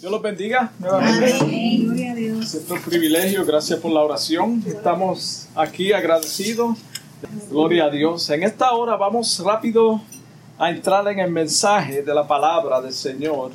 Dios 0.00 0.12
los 0.12 0.22
bendiga 0.22 0.70
nuevamente. 0.78 1.38
Gloria 1.80 2.12
a 2.12 2.14
Dios. 2.14 2.54
Es 2.54 2.70
un 2.70 2.80
privilegio, 2.82 3.44
gracias 3.44 3.80
por 3.80 3.90
la 3.90 4.00
oración. 4.00 4.62
Estamos 4.64 5.48
aquí 5.56 5.92
agradecidos. 5.92 6.78
Gloria 7.50 7.86
a 7.86 7.90
Dios. 7.90 8.30
En 8.30 8.44
esta 8.44 8.70
hora 8.70 8.94
vamos 8.94 9.40
rápido 9.40 10.00
a 10.56 10.70
entrar 10.70 11.08
en 11.08 11.18
el 11.18 11.32
mensaje 11.32 12.02
de 12.02 12.14
la 12.14 12.28
palabra 12.28 12.80
del 12.80 12.92
Señor. 12.92 13.50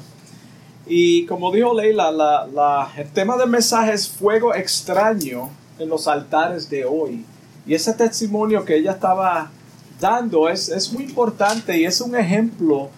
Y 0.85 1.25
como 1.27 1.49
dijo 1.49 1.73
Leila, 1.73 2.11
la, 2.11 2.91
el 2.97 3.09
tema 3.11 3.37
del 3.37 3.49
mensaje 3.49 3.93
es 3.93 4.09
fuego 4.09 4.53
extraño 4.53 5.49
en 5.79 5.87
los 5.87 6.09
altares 6.09 6.69
de 6.69 6.83
hoy. 6.83 7.25
Y 7.65 7.73
ese 7.73 7.93
testimonio 7.93 8.65
que 8.65 8.75
ella 8.75 8.91
estaba 8.91 9.49
dando 9.97 10.49
es, 10.49 10.67
es 10.67 10.91
muy 10.91 11.05
importante 11.05 11.77
y 11.77 11.85
es 11.85 12.01
un 12.01 12.17
ejemplo 12.17 12.89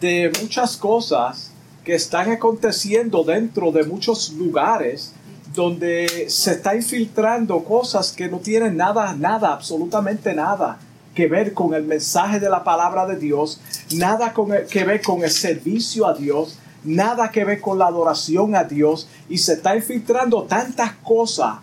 de 0.00 0.30
muchas 0.40 0.76
cosas 0.76 1.51
que 1.84 1.94
están 1.94 2.30
aconteciendo 2.30 3.24
dentro 3.24 3.72
de 3.72 3.84
muchos 3.84 4.32
lugares 4.32 5.12
donde 5.54 6.30
se 6.30 6.52
está 6.52 6.74
infiltrando 6.74 7.62
cosas 7.64 8.12
que 8.12 8.28
no 8.28 8.38
tienen 8.38 8.76
nada, 8.76 9.14
nada, 9.14 9.52
absolutamente 9.52 10.34
nada 10.34 10.78
que 11.14 11.26
ver 11.26 11.52
con 11.52 11.74
el 11.74 11.84
mensaje 11.84 12.40
de 12.40 12.48
la 12.48 12.64
palabra 12.64 13.06
de 13.06 13.16
Dios, 13.16 13.60
nada 13.94 14.32
que 14.70 14.84
ver 14.84 15.02
con 15.02 15.22
el 15.22 15.30
servicio 15.30 16.06
a 16.06 16.14
Dios, 16.14 16.58
nada 16.84 17.30
que 17.30 17.44
ver 17.44 17.60
con 17.60 17.78
la 17.78 17.86
adoración 17.86 18.54
a 18.54 18.64
Dios 18.64 19.08
y 19.28 19.38
se 19.38 19.54
está 19.54 19.76
infiltrando 19.76 20.44
tantas 20.44 20.92
cosas 21.02 21.56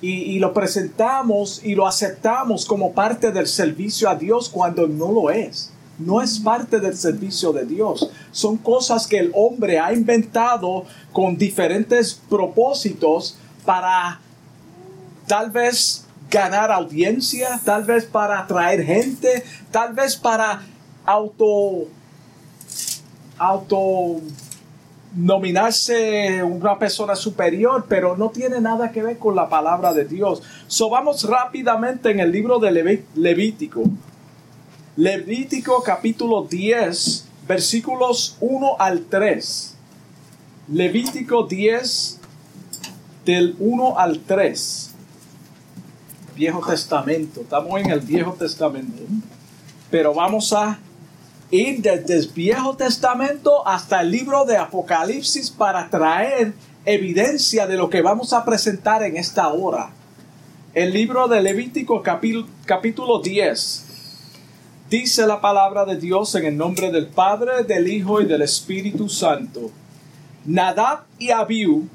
y, 0.00 0.38
lo 0.38 0.52
presentamos 0.52 1.60
y 1.64 1.74
lo 1.74 1.86
aceptamos 1.86 2.64
como 2.66 2.92
parte 2.92 3.32
del 3.32 3.46
servicio 3.46 4.08
a 4.08 4.14
Dios 4.14 4.48
cuando 4.48 4.86
no 4.86 5.10
lo 5.10 5.30
es 5.30 5.72
no 5.98 6.20
es 6.20 6.38
parte 6.38 6.80
del 6.80 6.96
servicio 6.96 7.52
de 7.52 7.64
Dios. 7.64 8.10
Son 8.32 8.56
cosas 8.56 9.06
que 9.06 9.18
el 9.18 9.30
hombre 9.34 9.78
ha 9.78 9.92
inventado 9.92 10.84
con 11.12 11.36
diferentes 11.36 12.14
propósitos 12.28 13.38
para 13.64 14.20
tal 15.26 15.50
vez 15.50 16.04
ganar 16.30 16.70
audiencia, 16.70 17.60
tal 17.64 17.84
vez 17.84 18.04
para 18.04 18.40
atraer 18.40 18.84
gente, 18.84 19.44
tal 19.70 19.94
vez 19.94 20.16
para 20.16 20.62
auto 21.04 21.86
auto 23.38 24.20
nominarse 25.14 26.42
una 26.42 26.78
persona 26.78 27.14
superior, 27.14 27.86
pero 27.88 28.16
no 28.16 28.30
tiene 28.30 28.60
nada 28.60 28.92
que 28.92 29.02
ver 29.02 29.18
con 29.18 29.34
la 29.34 29.48
palabra 29.48 29.94
de 29.94 30.04
Dios. 30.04 30.42
So 30.66 30.90
vamos 30.90 31.24
rápidamente 31.24 32.10
en 32.10 32.20
el 32.20 32.30
libro 32.30 32.58
de 32.58 33.04
Levítico. 33.14 33.84
Levítico 34.98 35.82
capítulo 35.82 36.46
10, 36.48 37.26
versículos 37.46 38.38
1 38.40 38.76
al 38.78 39.04
3. 39.04 39.74
Levítico 40.72 41.42
10, 41.42 42.18
del 43.26 43.56
1 43.58 43.98
al 43.98 44.20
3. 44.20 44.94
Viejo 46.34 46.66
Testamento. 46.66 47.42
Estamos 47.42 47.78
en 47.78 47.90
el 47.90 48.00
Viejo 48.00 48.32
Testamento. 48.32 49.02
Pero 49.90 50.14
vamos 50.14 50.54
a 50.54 50.78
ir 51.50 51.82
desde 51.82 52.16
el 52.16 52.28
Viejo 52.28 52.74
Testamento 52.74 53.68
hasta 53.68 54.00
el 54.00 54.10
libro 54.10 54.46
de 54.46 54.56
Apocalipsis 54.56 55.50
para 55.50 55.90
traer 55.90 56.54
evidencia 56.86 57.66
de 57.66 57.76
lo 57.76 57.90
que 57.90 58.00
vamos 58.00 58.32
a 58.32 58.46
presentar 58.46 59.02
en 59.02 59.18
esta 59.18 59.48
hora. 59.48 59.90
El 60.72 60.94
libro 60.94 61.28
de 61.28 61.42
Levítico 61.42 62.02
capítulo, 62.02 62.46
capítulo 62.64 63.20
10 63.20 63.85
Dice 64.88 65.26
la 65.26 65.40
palabra 65.40 65.84
de 65.84 65.96
Dios 65.96 66.36
en 66.36 66.46
el 66.46 66.56
nombre 66.56 66.92
del 66.92 67.08
Padre, 67.08 67.64
del 67.64 67.88
Hijo 67.88 68.20
y 68.20 68.24
del 68.24 68.42
Espíritu 68.42 69.08
Santo. 69.08 69.72
Nadab 70.44 71.00
y 71.18 71.30
Abiú, 71.30 71.88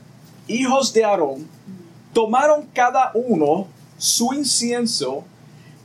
hijos 0.50 0.92
de 0.92 1.06
Aarón, 1.06 1.48
tomaron 2.12 2.68
cada 2.74 3.12
uno 3.14 3.68
su 3.98 4.34
incienso 4.34 5.24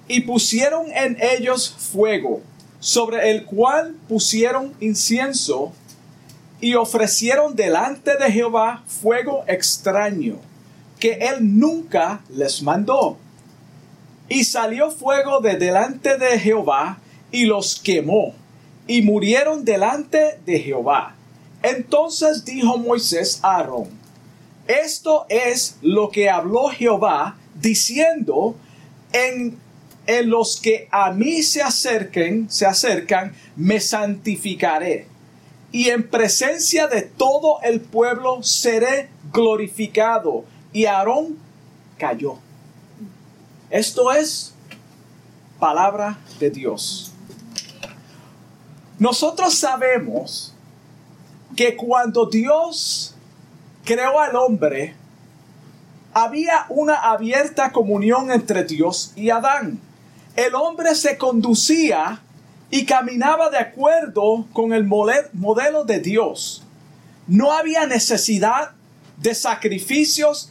y 0.08 0.22
pusieron 0.22 0.86
en 0.90 1.16
ellos 1.20 1.72
fuego, 1.78 2.40
sobre 2.80 3.30
el 3.30 3.44
cual 3.44 3.94
pusieron 4.08 4.72
incienso 4.80 5.72
y 6.60 6.74
ofrecieron 6.74 7.54
delante 7.54 8.16
de 8.16 8.32
Jehová 8.32 8.82
fuego 8.84 9.44
extraño, 9.46 10.38
que 10.98 11.12
él 11.12 11.56
nunca 11.56 12.20
les 12.30 12.62
mandó 12.62 13.16
y 14.28 14.44
salió 14.44 14.90
fuego 14.90 15.40
de 15.40 15.56
delante 15.56 16.18
de 16.18 16.38
Jehová 16.38 16.98
y 17.30 17.44
los 17.44 17.80
quemó, 17.80 18.34
y 18.86 19.02
murieron 19.02 19.64
delante 19.64 20.38
de 20.44 20.58
Jehová. 20.60 21.14
Entonces 21.62 22.44
dijo 22.44 22.78
Moisés 22.78 23.40
a 23.42 23.56
Aarón, 23.56 23.88
esto 24.66 25.26
es 25.28 25.78
lo 25.82 26.10
que 26.10 26.28
habló 26.28 26.68
Jehová, 26.68 27.36
diciendo, 27.54 28.56
en, 29.12 29.58
en 30.06 30.30
los 30.30 30.60
que 30.60 30.88
a 30.90 31.12
mí 31.12 31.42
se 31.42 31.62
acerquen, 31.62 32.50
se 32.50 32.66
acercan, 32.66 33.34
me 33.54 33.80
santificaré, 33.80 35.06
y 35.72 35.90
en 35.90 36.08
presencia 36.08 36.86
de 36.86 37.02
todo 37.02 37.60
el 37.62 37.80
pueblo 37.80 38.42
seré 38.42 39.08
glorificado. 39.32 40.44
Y 40.72 40.86
Aarón 40.86 41.36
cayó. 41.98 42.38
Esto 43.70 44.12
es 44.12 44.54
palabra 45.58 46.18
de 46.38 46.50
Dios. 46.50 47.12
Nosotros 48.98 49.54
sabemos 49.54 50.54
que 51.56 51.74
cuando 51.74 52.26
Dios 52.26 53.14
creó 53.84 54.20
al 54.20 54.36
hombre, 54.36 54.94
había 56.14 56.66
una 56.68 56.94
abierta 56.94 57.72
comunión 57.72 58.30
entre 58.30 58.64
Dios 58.64 59.12
y 59.16 59.30
Adán. 59.30 59.80
El 60.36 60.54
hombre 60.54 60.94
se 60.94 61.18
conducía 61.18 62.20
y 62.70 62.86
caminaba 62.86 63.50
de 63.50 63.58
acuerdo 63.58 64.46
con 64.52 64.72
el 64.72 64.84
modelo 64.84 65.84
de 65.84 65.98
Dios. 65.98 66.62
No 67.26 67.52
había 67.52 67.86
necesidad 67.86 68.70
de 69.16 69.34
sacrificios 69.34 70.50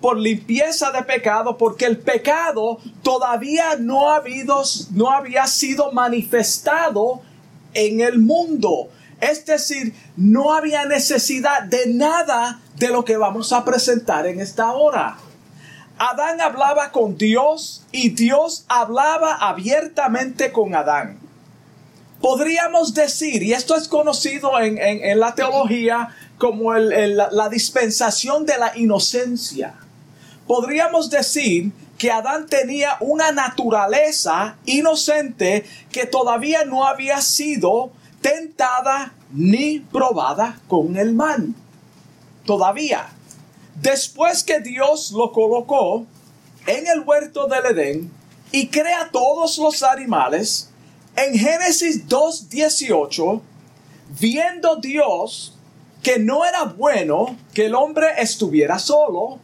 por 0.00 0.18
limpieza 0.18 0.92
de 0.92 1.02
pecado, 1.02 1.56
porque 1.58 1.86
el 1.86 1.98
pecado 1.98 2.78
todavía 3.02 3.76
no, 3.78 4.10
ha 4.10 4.22
no 4.92 5.10
había 5.10 5.46
sido 5.46 5.92
manifestado 5.92 7.20
en 7.74 8.00
el 8.00 8.18
mundo. 8.18 8.90
Es 9.20 9.44
decir, 9.44 9.94
no 10.16 10.54
había 10.54 10.84
necesidad 10.86 11.64
de 11.64 11.88
nada 11.88 12.60
de 12.76 12.88
lo 12.88 13.04
que 13.04 13.16
vamos 13.16 13.52
a 13.52 13.64
presentar 13.64 14.26
en 14.26 14.40
esta 14.40 14.72
hora. 14.72 15.16
Adán 15.98 16.40
hablaba 16.40 16.92
con 16.92 17.18
Dios 17.18 17.82
y 17.90 18.10
Dios 18.10 18.64
hablaba 18.68 19.34
abiertamente 19.34 20.52
con 20.52 20.76
Adán. 20.76 21.18
Podríamos 22.20 22.94
decir, 22.94 23.42
y 23.42 23.52
esto 23.52 23.74
es 23.74 23.88
conocido 23.88 24.60
en, 24.60 25.18
la 25.18 25.34
teología 25.34 26.14
como 26.36 26.72
la 26.74 27.48
dispensación 27.48 28.46
de 28.46 28.58
la 28.58 28.76
inocencia 28.76 29.74
podríamos 30.48 31.10
decir 31.10 31.70
que 31.98 32.10
Adán 32.10 32.46
tenía 32.46 32.96
una 33.00 33.30
naturaleza 33.30 34.56
inocente 34.64 35.64
que 35.92 36.06
todavía 36.06 36.64
no 36.64 36.86
había 36.86 37.20
sido 37.20 37.90
tentada 38.22 39.12
ni 39.30 39.78
probada 39.78 40.58
con 40.66 40.96
el 40.96 41.12
mal. 41.12 41.54
Todavía. 42.46 43.10
Después 43.80 44.42
que 44.42 44.60
Dios 44.60 45.12
lo 45.12 45.32
colocó 45.32 46.06
en 46.66 46.86
el 46.86 47.00
huerto 47.00 47.46
del 47.46 47.66
Edén 47.66 48.10
y 48.50 48.68
crea 48.68 49.10
todos 49.12 49.58
los 49.58 49.82
animales, 49.82 50.70
en 51.14 51.34
Génesis 51.38 52.08
2.18, 52.08 53.40
viendo 54.18 54.76
Dios 54.76 55.58
que 56.02 56.18
no 56.18 56.44
era 56.44 56.64
bueno 56.64 57.36
que 57.52 57.66
el 57.66 57.74
hombre 57.74 58.06
estuviera 58.18 58.78
solo, 58.78 59.40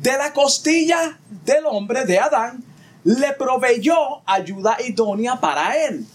de 0.00 0.12
la 0.16 0.32
costilla 0.32 1.18
del 1.44 1.66
hombre 1.66 2.04
de 2.04 2.18
Adán, 2.18 2.62
le 3.04 3.32
proveyó 3.34 3.96
ayuda 4.26 4.78
idónea 4.84 5.38
para 5.40 5.76
él. 5.86 6.06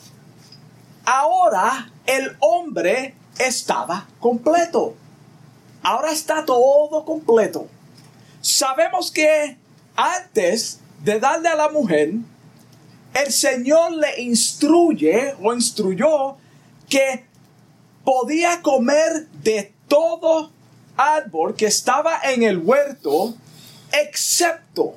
Ahora 1.06 1.92
el 2.06 2.36
hombre 2.40 3.16
estaba 3.38 4.08
completo. 4.20 4.96
Ahora 5.82 6.12
está 6.12 6.46
todo 6.46 7.06
completo. 7.06 7.68
Sabemos 8.42 9.12
que 9.12 9.58
antes 9.96 10.80
de 11.04 11.20
darle 11.20 11.50
a 11.50 11.56
la 11.56 11.70
mujer, 11.70 12.14
el 13.14 13.32
Señor 13.32 13.92
le 13.94 14.22
instruye 14.22 15.36
o 15.42 15.54
instruyó 15.54 16.38
que 16.88 17.26
podía 18.04 18.62
comer 18.62 19.28
de 19.44 19.74
todo 19.88 20.52
árbol 20.98 21.56
que 21.56 21.68
estaba 21.68 22.20
en 22.24 22.44
el 22.44 22.58
huerto 22.58 23.36
excepto, 23.92 24.96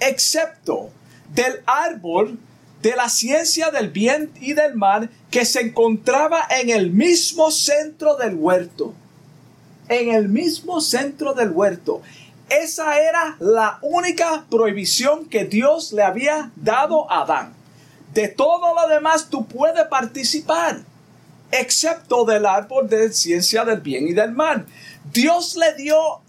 excepto 0.00 0.90
del 1.34 1.62
árbol 1.66 2.38
de 2.82 2.96
la 2.96 3.08
ciencia 3.08 3.70
del 3.70 3.90
bien 3.90 4.32
y 4.40 4.54
del 4.54 4.74
mal 4.74 5.08
que 5.30 5.44
se 5.44 5.60
encontraba 5.60 6.44
en 6.50 6.70
el 6.70 6.90
mismo 6.90 7.50
centro 7.50 8.16
del 8.16 8.34
huerto. 8.34 8.94
en 9.88 10.14
el 10.14 10.28
mismo 10.28 10.80
centro 10.80 11.34
del 11.34 11.50
huerto. 11.50 12.00
Esa 12.48 12.98
era 12.98 13.36
la 13.40 13.78
única 13.82 14.46
prohibición 14.48 15.26
que 15.26 15.44
Dios 15.44 15.92
le 15.92 16.02
había 16.02 16.50
dado 16.56 17.10
a 17.10 17.22
Adán. 17.22 17.52
De 18.14 18.28
todo 18.28 18.74
lo 18.74 18.88
demás 18.88 19.28
tú 19.28 19.44
puedes 19.44 19.84
participar, 19.88 20.80
excepto 21.50 22.24
del 22.24 22.46
árbol 22.46 22.88
de 22.88 23.12
ciencia 23.12 23.64
del 23.64 23.80
bien 23.80 24.08
y 24.08 24.12
del 24.12 24.32
mal. 24.32 24.66
Dios 25.12 25.56
le 25.56 25.74
dio, 25.74 26.21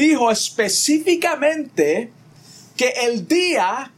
dijo 0.00 0.30
específicamente 0.30 2.10
que 2.74 2.88
el 3.04 3.28
día 3.28 3.92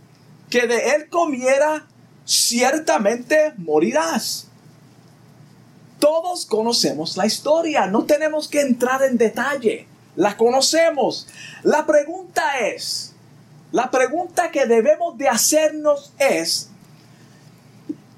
que 0.50 0.66
de 0.66 0.96
él 0.96 1.08
comiera, 1.08 1.86
ciertamente 2.26 3.52
morirás. 3.56 4.48
Todos 6.00 6.44
conocemos 6.44 7.16
la 7.16 7.26
historia, 7.26 7.86
no 7.86 8.04
tenemos 8.04 8.48
que 8.48 8.60
entrar 8.60 9.04
en 9.04 9.16
detalle, 9.16 9.86
la 10.16 10.36
conocemos. 10.36 11.28
La 11.62 11.86
pregunta 11.86 12.58
es, 12.58 13.14
la 13.70 13.90
pregunta 13.92 14.50
que 14.50 14.66
debemos 14.66 15.16
de 15.16 15.28
hacernos 15.28 16.12
es, 16.18 16.68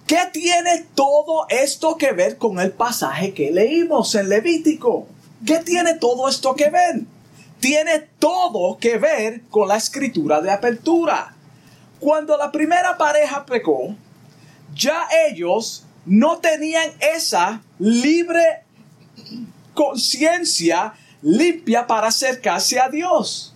¿qué 0.07 0.21
tiene 0.33 0.87
todo 0.95 1.47
esto 1.51 1.99
que 1.99 2.13
ver 2.13 2.39
con 2.39 2.59
el 2.61 2.73
pasaje 2.73 3.35
que 3.35 3.51
leímos 3.51 4.15
en 4.15 4.31
Levítico? 4.31 5.07
¿Qué 5.47 5.59
tiene 5.59 5.95
todo 5.95 6.31
esto 6.31 6.55
que 6.55 6.71
ver? 6.71 7.14
Tiene 7.61 8.01
todo 8.19 8.79
que 8.79 8.99
ver 8.99 9.43
con 9.51 9.69
la 9.69 9.77
escritura 9.77 10.41
de 10.41 10.51
apertura. 10.51 11.35
Cuando 11.99 12.37
la 12.37 12.53
primera 12.53 12.99
pareja 12.99 13.47
pecó, 13.47 13.95
ya 14.75 15.07
ellos 15.29 15.85
no 16.05 16.39
tenían 16.39 16.91
esa 17.01 17.63
libre 17.79 18.65
conciencia 19.73 20.95
limpia 21.23 21.87
para 21.87 22.09
acercarse 22.09 22.79
a 22.79 22.89
Dios. 22.89 23.55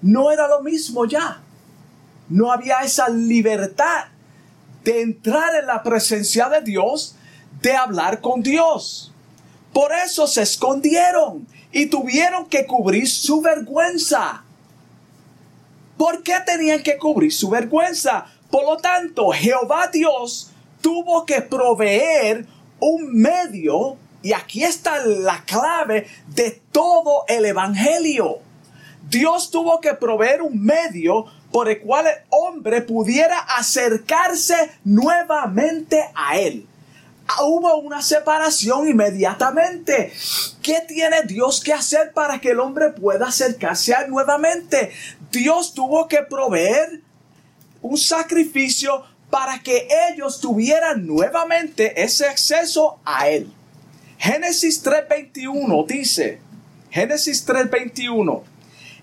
No 0.00 0.30
era 0.30 0.46
lo 0.46 0.62
mismo 0.62 1.04
ya. 1.06 1.40
No 2.28 2.52
había 2.52 2.78
esa 2.80 3.08
libertad 3.08 4.06
de 4.84 5.02
entrar 5.02 5.54
en 5.56 5.66
la 5.66 5.82
presencia 5.82 6.48
de 6.48 6.60
Dios, 6.60 7.16
de 7.60 7.74
hablar 7.74 8.20
con 8.20 8.42
Dios. 8.42 9.12
Por 9.72 9.92
eso 9.92 10.26
se 10.26 10.42
escondieron 10.42 11.46
y 11.72 11.86
tuvieron 11.86 12.46
que 12.46 12.66
cubrir 12.66 13.08
su 13.08 13.40
vergüenza. 13.40 14.44
¿Por 15.96 16.22
qué 16.22 16.34
tenían 16.46 16.82
que 16.82 16.96
cubrir 16.96 17.32
su 17.32 17.50
vergüenza? 17.50 18.26
Por 18.50 18.64
lo 18.64 18.76
tanto, 18.76 19.30
Jehová 19.30 19.88
Dios 19.92 20.50
tuvo 20.80 21.26
que 21.26 21.42
proveer 21.42 22.46
un 22.80 23.12
medio, 23.12 23.96
y 24.22 24.32
aquí 24.32 24.64
está 24.64 25.04
la 25.04 25.44
clave 25.44 26.06
de 26.28 26.62
todo 26.72 27.24
el 27.28 27.44
Evangelio. 27.44 28.38
Dios 29.08 29.50
tuvo 29.50 29.80
que 29.80 29.94
proveer 29.94 30.42
un 30.42 30.62
medio 30.62 31.26
por 31.50 31.68
el 31.68 31.80
cual 31.80 32.06
el 32.06 32.14
hombre 32.30 32.82
pudiera 32.82 33.38
acercarse 33.38 34.70
nuevamente 34.84 36.10
a 36.14 36.38
Él. 36.38 36.66
Ah, 37.30 37.44
hubo 37.44 37.76
una 37.76 38.00
separación 38.00 38.88
inmediatamente. 38.88 40.12
¿Qué 40.62 40.80
tiene 40.88 41.22
Dios 41.24 41.60
que 41.60 41.74
hacer 41.74 42.12
para 42.14 42.40
que 42.40 42.52
el 42.52 42.60
hombre 42.60 42.90
pueda 42.90 43.28
acercarse 43.28 43.94
a 43.94 44.00
Él 44.00 44.10
nuevamente? 44.10 44.90
Dios 45.30 45.74
tuvo 45.74 46.08
que 46.08 46.22
proveer 46.22 47.02
un 47.82 47.98
sacrificio 47.98 49.04
para 49.28 49.62
que 49.62 49.88
ellos 50.10 50.40
tuvieran 50.40 51.06
nuevamente 51.06 52.02
ese 52.02 52.26
acceso 52.26 52.98
a 53.04 53.28
Él. 53.28 53.52
Génesis 54.16 54.82
3:21 54.82 55.86
dice, 55.86 56.40
Génesis 56.90 57.46
3:21, 57.46 58.42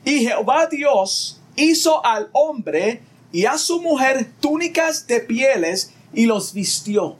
y 0.03 0.25
Jehová 0.25 0.65
Dios 0.65 1.39
hizo 1.55 2.03
al 2.03 2.29
hombre 2.33 3.01
y 3.31 3.45
a 3.45 3.59
su 3.59 3.81
mujer 3.81 4.25
túnicas 4.39 5.05
de 5.05 5.19
pieles 5.19 5.93
y 6.11 6.25
los 6.25 6.53
vistió. 6.53 7.17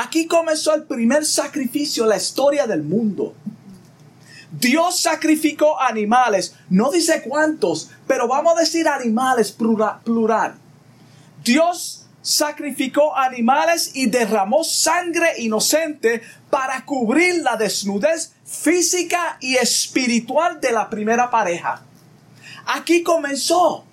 Aquí 0.00 0.28
comenzó 0.28 0.76
el 0.76 0.84
primer 0.84 1.24
sacrificio 1.24 2.04
en 2.04 2.10
la 2.10 2.18
historia 2.18 2.68
del 2.68 2.84
mundo. 2.84 3.34
Dios 4.52 5.00
sacrificó 5.00 5.80
animales, 5.80 6.54
no 6.70 6.92
dice 6.92 7.20
cuántos, 7.22 7.90
pero 8.06 8.28
vamos 8.28 8.56
a 8.56 8.60
decir 8.60 8.86
animales 8.86 9.50
plural. 9.50 10.54
Dios 11.42 12.06
sacrificó 12.22 13.16
animales 13.16 13.90
y 13.92 14.06
derramó 14.06 14.62
sangre 14.62 15.32
inocente 15.38 16.22
para 16.48 16.84
cubrir 16.84 17.42
la 17.42 17.56
desnudez 17.56 18.34
física 18.44 19.36
y 19.40 19.56
espiritual 19.56 20.60
de 20.60 20.70
la 20.70 20.88
primera 20.88 21.28
pareja. 21.28 21.82
Aquí 22.66 23.02
comenzó. 23.02 23.84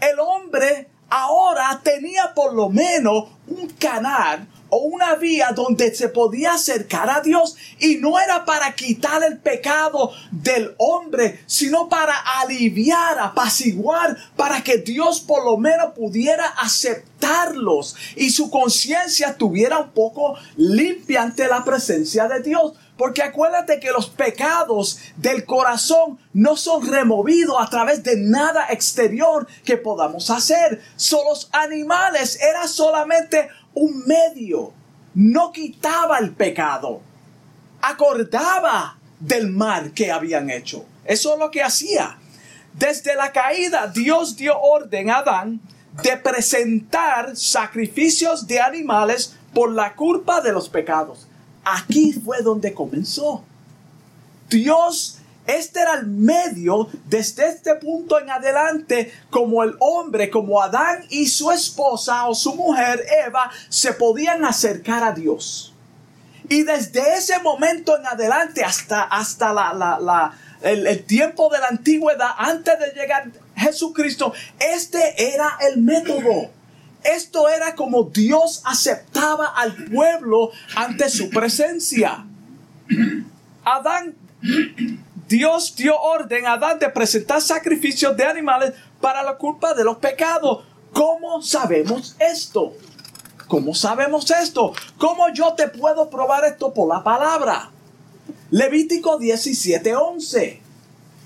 El 0.00 0.20
hombre 0.20 0.86
ahora 1.08 1.80
tenía 1.82 2.32
por 2.34 2.54
lo 2.54 2.70
menos 2.70 3.30
un 3.48 3.68
canal 3.70 4.46
o 4.70 4.78
una 4.78 5.14
vía 5.16 5.52
donde 5.54 5.94
se 5.94 6.08
podía 6.08 6.54
acercar 6.54 7.10
a 7.10 7.20
Dios 7.20 7.56
y 7.78 7.96
no 7.96 8.18
era 8.18 8.44
para 8.44 8.74
quitar 8.74 9.22
el 9.22 9.38
pecado 9.38 10.12
del 10.30 10.74
hombre, 10.78 11.40
sino 11.46 11.88
para 11.88 12.16
aliviar, 12.40 13.18
apaciguar, 13.18 14.16
para 14.36 14.62
que 14.62 14.78
Dios 14.78 15.20
por 15.20 15.44
lo 15.44 15.56
menos 15.56 15.92
pudiera 15.94 16.46
aceptarlos 16.46 17.96
y 18.16 18.30
su 18.30 18.50
conciencia 18.50 19.36
tuviera 19.36 19.78
un 19.78 19.90
poco 19.90 20.36
limpia 20.56 21.22
ante 21.22 21.48
la 21.48 21.64
presencia 21.64 22.28
de 22.28 22.40
Dios. 22.40 22.72
Porque 22.96 23.22
acuérdate 23.22 23.80
que 23.80 23.92
los 23.92 24.10
pecados 24.10 24.98
del 25.16 25.46
corazón 25.46 26.18
no 26.34 26.54
son 26.54 26.86
removidos 26.86 27.56
a 27.58 27.70
través 27.70 28.02
de 28.02 28.16
nada 28.16 28.66
exterior 28.68 29.46
que 29.64 29.78
podamos 29.78 30.28
hacer. 30.28 30.82
Son 30.96 31.24
los 31.24 31.48
animales, 31.52 32.38
era 32.42 32.68
solamente 32.68 33.48
un 33.74 34.04
medio. 34.06 34.72
No 35.14 35.52
quitaba 35.52 36.18
el 36.18 36.32
pecado. 36.32 37.00
Acordaba 37.82 38.98
del 39.18 39.48
mal 39.48 39.92
que 39.92 40.10
habían 40.10 40.50
hecho. 40.50 40.84
Eso 41.04 41.34
es 41.34 41.38
lo 41.38 41.50
que 41.50 41.62
hacía. 41.62 42.18
Desde 42.72 43.14
la 43.14 43.32
caída, 43.32 43.88
Dios 43.88 44.36
dio 44.36 44.58
orden 44.60 45.10
a 45.10 45.18
Adán 45.18 45.60
de 46.02 46.16
presentar 46.16 47.36
sacrificios 47.36 48.46
de 48.46 48.60
animales 48.60 49.36
por 49.52 49.72
la 49.72 49.94
culpa 49.94 50.40
de 50.40 50.52
los 50.52 50.68
pecados. 50.68 51.26
Aquí 51.64 52.12
fue 52.12 52.42
donde 52.42 52.72
comenzó. 52.72 53.44
Dios 54.48 55.19
este 55.58 55.80
era 55.80 55.94
el 55.94 56.06
medio 56.06 56.88
desde 57.06 57.48
este 57.48 57.74
punto 57.76 58.18
en 58.18 58.30
adelante 58.30 59.12
como 59.30 59.62
el 59.62 59.74
hombre, 59.80 60.30
como 60.30 60.62
Adán 60.62 61.04
y 61.08 61.26
su 61.26 61.50
esposa 61.50 62.26
o 62.26 62.34
su 62.34 62.54
mujer 62.54 63.04
Eva 63.26 63.50
se 63.68 63.92
podían 63.92 64.44
acercar 64.44 65.02
a 65.02 65.12
Dios. 65.12 65.74
Y 66.48 66.64
desde 66.64 67.14
ese 67.14 67.38
momento 67.40 67.96
en 67.96 68.06
adelante 68.06 68.64
hasta, 68.64 69.02
hasta 69.02 69.52
la, 69.52 70.32
el, 70.62 70.86
el 70.86 71.04
tiempo 71.04 71.48
de 71.48 71.58
la 71.58 71.68
antigüedad, 71.68 72.30
antes 72.36 72.78
de 72.78 73.00
llegar 73.00 73.30
Jesucristo, 73.56 74.32
este 74.58 75.34
era 75.34 75.58
el 75.68 75.80
método. 75.80 76.50
Esto 77.04 77.48
era 77.48 77.74
como 77.74 78.04
Dios 78.04 78.62
aceptaba 78.64 79.46
al 79.56 79.74
pueblo 79.74 80.50
ante 80.74 81.08
su 81.08 81.30
presencia. 81.30 82.26
Adán 83.64 84.14
Dios 85.30 85.76
dio 85.76 85.96
orden 85.96 86.44
a 86.44 86.54
Adán 86.54 86.80
de 86.80 86.88
presentar 86.88 87.40
sacrificios 87.40 88.16
de 88.16 88.24
animales 88.24 88.72
para 89.00 89.22
la 89.22 89.36
culpa 89.36 89.74
de 89.74 89.84
los 89.84 89.98
pecados. 89.98 90.64
¿Cómo 90.92 91.40
sabemos 91.40 92.16
esto? 92.18 92.72
¿Cómo 93.46 93.72
sabemos 93.72 94.28
esto? 94.32 94.72
¿Cómo 94.98 95.32
yo 95.32 95.54
te 95.54 95.68
puedo 95.68 96.10
probar 96.10 96.44
esto 96.46 96.74
por 96.74 96.88
la 96.88 97.04
palabra? 97.04 97.70
Levítico 98.50 99.20
17:11. 99.20 100.58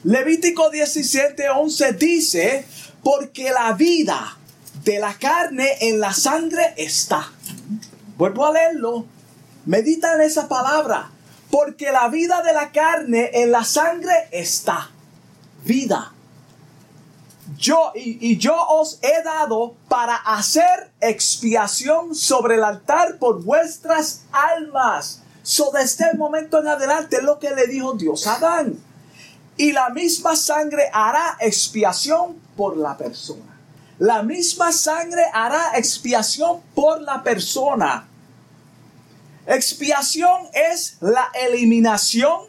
Levítico 0.02 0.70
17:11 0.70 1.96
dice, 1.96 2.66
porque 3.02 3.52
la 3.52 3.72
vida 3.72 4.36
de 4.84 4.98
la 4.98 5.14
carne 5.14 5.78
en 5.80 5.98
la 5.98 6.12
sangre 6.12 6.74
está. 6.76 7.32
Vuelvo 8.18 8.44
a 8.44 8.52
leerlo. 8.52 9.06
Medita 9.64 10.12
en 10.12 10.20
esa 10.20 10.46
palabra 10.46 11.13
porque 11.54 11.92
la 11.92 12.08
vida 12.08 12.42
de 12.42 12.52
la 12.52 12.72
carne 12.72 13.30
en 13.32 13.52
la 13.52 13.62
sangre 13.62 14.12
está. 14.32 14.90
Vida. 15.62 16.12
Yo 17.56 17.92
y, 17.94 18.36
yo 18.38 18.56
os 18.70 18.98
he 19.02 19.22
dado 19.22 19.76
para 19.88 20.16
hacer 20.16 20.90
expiación 21.00 22.16
sobre 22.16 22.56
el 22.56 22.64
altar 22.64 23.18
por 23.18 23.44
vuestras 23.44 24.22
almas. 24.32 25.22
So 25.44 25.70
desde 25.70 26.06
este 26.06 26.18
momento 26.18 26.58
en 26.58 26.66
adelante 26.66 27.18
es 27.18 27.22
lo 27.22 27.38
que 27.38 27.52
le 27.52 27.68
dijo 27.68 27.92
Dios 27.92 28.26
a 28.26 28.34
Adán. 28.34 28.76
Y 29.56 29.70
la 29.70 29.90
misma 29.90 30.34
sangre 30.34 30.90
hará 30.92 31.36
expiación 31.38 32.34
por 32.56 32.76
la 32.76 32.96
persona. 32.96 33.60
La 34.00 34.24
misma 34.24 34.72
sangre 34.72 35.22
hará 35.32 35.78
expiación 35.78 36.62
por 36.74 37.00
la 37.00 37.22
persona. 37.22 38.08
Expiación 39.46 40.48
es 40.52 40.96
la 41.00 41.30
eliminación 41.34 42.42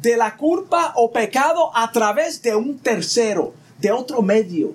de 0.00 0.16
la 0.16 0.36
culpa 0.36 0.92
o 0.96 1.10
pecado 1.10 1.74
a 1.74 1.90
través 1.90 2.42
de 2.42 2.54
un 2.54 2.78
tercero, 2.78 3.54
de 3.78 3.90
otro 3.90 4.22
medio. 4.22 4.74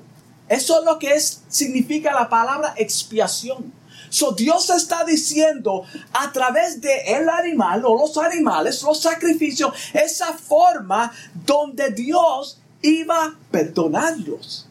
Eso 0.50 0.80
es 0.80 0.86
lo 0.86 1.00
que 1.00 1.14
es, 1.14 1.44
significa 1.50 2.14
la 2.14 2.28
palabra 2.28 2.74
expiación. 2.78 3.72
So 4.10 4.32
Dios 4.32 4.70
está 4.70 5.04
diciendo 5.04 5.84
a 6.14 6.32
través 6.32 6.80
de 6.82 7.02
el 7.08 7.30
animal 7.30 7.84
o 7.86 7.98
los 7.98 8.18
animales, 8.18 8.84
los 8.84 9.02
sacrificios, 9.02 9.74
esa 9.94 10.34
forma 10.34 11.12
donde 11.46 11.90
Dios 11.90 12.60
iba 12.82 13.26
a 13.26 13.36
perdonarlos. 13.50 14.68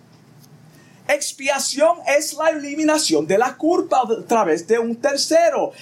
Expiación 1.09 1.97
es 2.07 2.35
la 2.35 2.51
eliminación 2.51 3.27
de 3.27 3.37
la 3.37 3.57
culpa 3.57 4.03
a 4.03 4.27
través 4.27 4.67
de 4.69 4.79
un 4.79 4.95
tercero. 4.95 5.73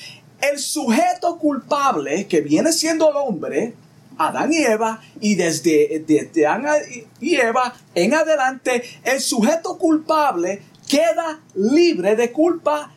El 0.40 0.59
sujeto 0.59 1.38
culpable, 1.38 2.26
que 2.26 2.40
viene 2.40 2.73
siendo 2.73 3.11
el 3.11 3.16
hombre, 3.16 3.75
Adán 4.18 4.52
y 4.52 4.59
Eva, 4.59 5.00
y 5.20 5.35
desde, 5.35 6.04
desde 6.06 6.47
Adán 6.47 6.66
y 7.20 7.35
Eva 7.37 7.75
en 7.94 8.14
adelante, 8.14 8.82
el 9.04 9.20
sujeto 9.20 9.78
culpable 9.78 10.62
queda 10.88 11.40
libre 11.54 12.16
de 12.16 12.32
culpa 12.32 12.92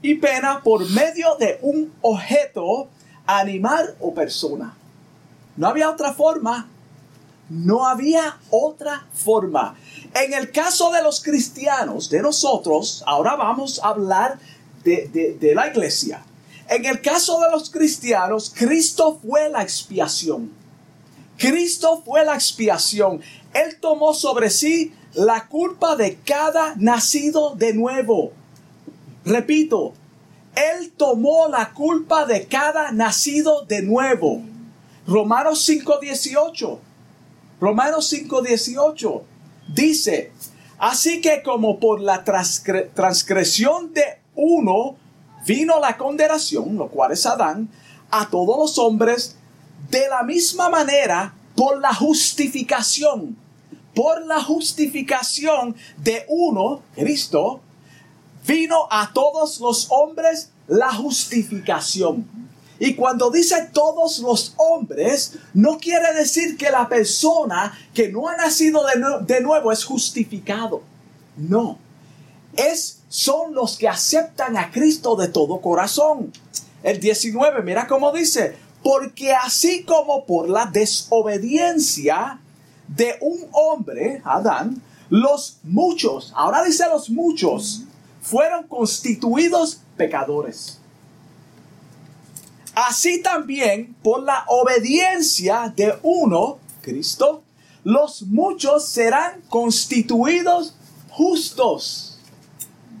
y 0.00 0.14
pena 0.14 0.62
por 0.62 0.88
medio 0.90 1.36
de 1.36 1.58
un 1.62 1.92
objeto, 2.02 2.88
animal 3.26 3.96
o 4.00 4.14
persona. 4.14 4.74
No 5.56 5.68
había 5.68 5.90
otra 5.90 6.12
forma. 6.12 6.68
No 7.48 7.86
había 7.86 8.38
otra 8.50 9.06
forma. 9.12 9.76
En 10.14 10.32
el 10.32 10.50
caso 10.52 10.90
de 10.90 11.02
los 11.02 11.22
cristianos, 11.22 12.08
de 12.08 12.22
nosotros, 12.22 13.02
ahora 13.06 13.36
vamos 13.36 13.80
a 13.82 13.88
hablar 13.88 14.38
de, 14.84 15.36
de 15.38 15.54
la 15.54 15.68
iglesia. 15.68 16.24
En 16.68 16.84
el 16.84 17.00
caso 17.00 17.40
de 17.40 17.50
los 17.50 17.70
cristianos, 17.70 18.52
Cristo 18.54 19.18
fue 19.22 19.48
la 19.48 19.62
expiación. 19.62 20.52
Cristo 21.36 22.02
fue 22.04 22.24
la 22.24 22.34
expiación. 22.34 23.20
Él 23.52 23.78
tomó 23.80 24.14
sobre 24.14 24.48
sí 24.50 24.94
la 25.14 25.48
culpa 25.48 25.96
de 25.96 26.16
cada 26.16 26.74
nacido 26.76 27.54
de 27.54 27.74
nuevo. 27.74 28.32
Repito, 29.24 29.92
Él 30.54 30.92
tomó 30.96 31.48
la 31.48 31.72
culpa 31.72 32.24
de 32.26 32.46
cada 32.46 32.92
nacido 32.92 33.64
de 33.64 33.82
nuevo. 33.82 34.42
Romanos 35.06 35.68
5:18. 35.68 36.78
Romanos 37.60 38.12
5:18 38.12 39.22
dice, 39.74 40.32
así 40.78 41.20
que 41.20 41.42
como 41.42 41.78
por 41.78 42.00
la 42.00 42.24
transgresión 42.24 43.92
de 43.92 44.04
uno 44.34 44.96
vino 45.46 45.80
la 45.80 45.96
condenación, 45.96 46.76
lo 46.76 46.88
cual 46.88 47.12
es 47.12 47.26
Adán, 47.26 47.68
a 48.10 48.28
todos 48.28 48.58
los 48.58 48.78
hombres, 48.78 49.36
de 49.90 50.08
la 50.08 50.22
misma 50.22 50.68
manera 50.68 51.34
por 51.56 51.80
la 51.80 51.94
justificación, 51.94 53.36
por 53.94 54.24
la 54.26 54.42
justificación 54.42 55.76
de 55.98 56.24
uno, 56.28 56.82
Cristo, 56.94 57.60
vino 58.46 58.86
a 58.90 59.12
todos 59.12 59.60
los 59.60 59.86
hombres 59.90 60.50
la 60.66 60.92
justificación. 60.92 62.26
Y 62.78 62.94
cuando 62.94 63.30
dice 63.30 63.70
todos 63.72 64.18
los 64.18 64.54
hombres, 64.56 65.38
no 65.54 65.78
quiere 65.78 66.12
decir 66.14 66.56
que 66.56 66.68
la 66.70 66.88
persona 66.88 67.78
que 67.94 68.08
no 68.08 68.28
ha 68.28 68.36
nacido 68.36 68.82
de, 69.24 69.40
nuevo 69.40 69.70
es 69.70 69.84
justificado. 69.84 70.82
No. 71.36 71.78
Es, 72.56 73.01
son 73.12 73.54
los 73.54 73.76
que 73.76 73.90
aceptan 73.90 74.56
a 74.56 74.70
Cristo 74.70 75.16
de 75.16 75.28
todo 75.28 75.60
corazón. 75.60 76.32
El 76.82 76.98
19, 76.98 77.62
mira 77.62 77.86
cómo 77.86 78.10
dice, 78.10 78.56
porque 78.82 79.34
así 79.34 79.84
como 79.84 80.24
por 80.24 80.48
la 80.48 80.64
desobediencia 80.64 82.40
de 82.88 83.18
un 83.20 83.46
hombre, 83.52 84.22
Adán, 84.24 84.80
los 85.10 85.58
muchos, 85.62 86.32
ahora 86.34 86.64
dice 86.64 86.86
los 86.90 87.10
muchos, 87.10 87.82
fueron 88.22 88.66
constituidos 88.66 89.82
pecadores. 89.98 90.78
Así 92.74 93.20
también 93.20 93.94
por 94.02 94.22
la 94.22 94.46
obediencia 94.48 95.70
de 95.76 95.98
uno, 96.02 96.56
Cristo, 96.80 97.42
los 97.84 98.22
muchos 98.22 98.88
serán 98.88 99.42
constituidos 99.50 100.74
justos. 101.10 102.11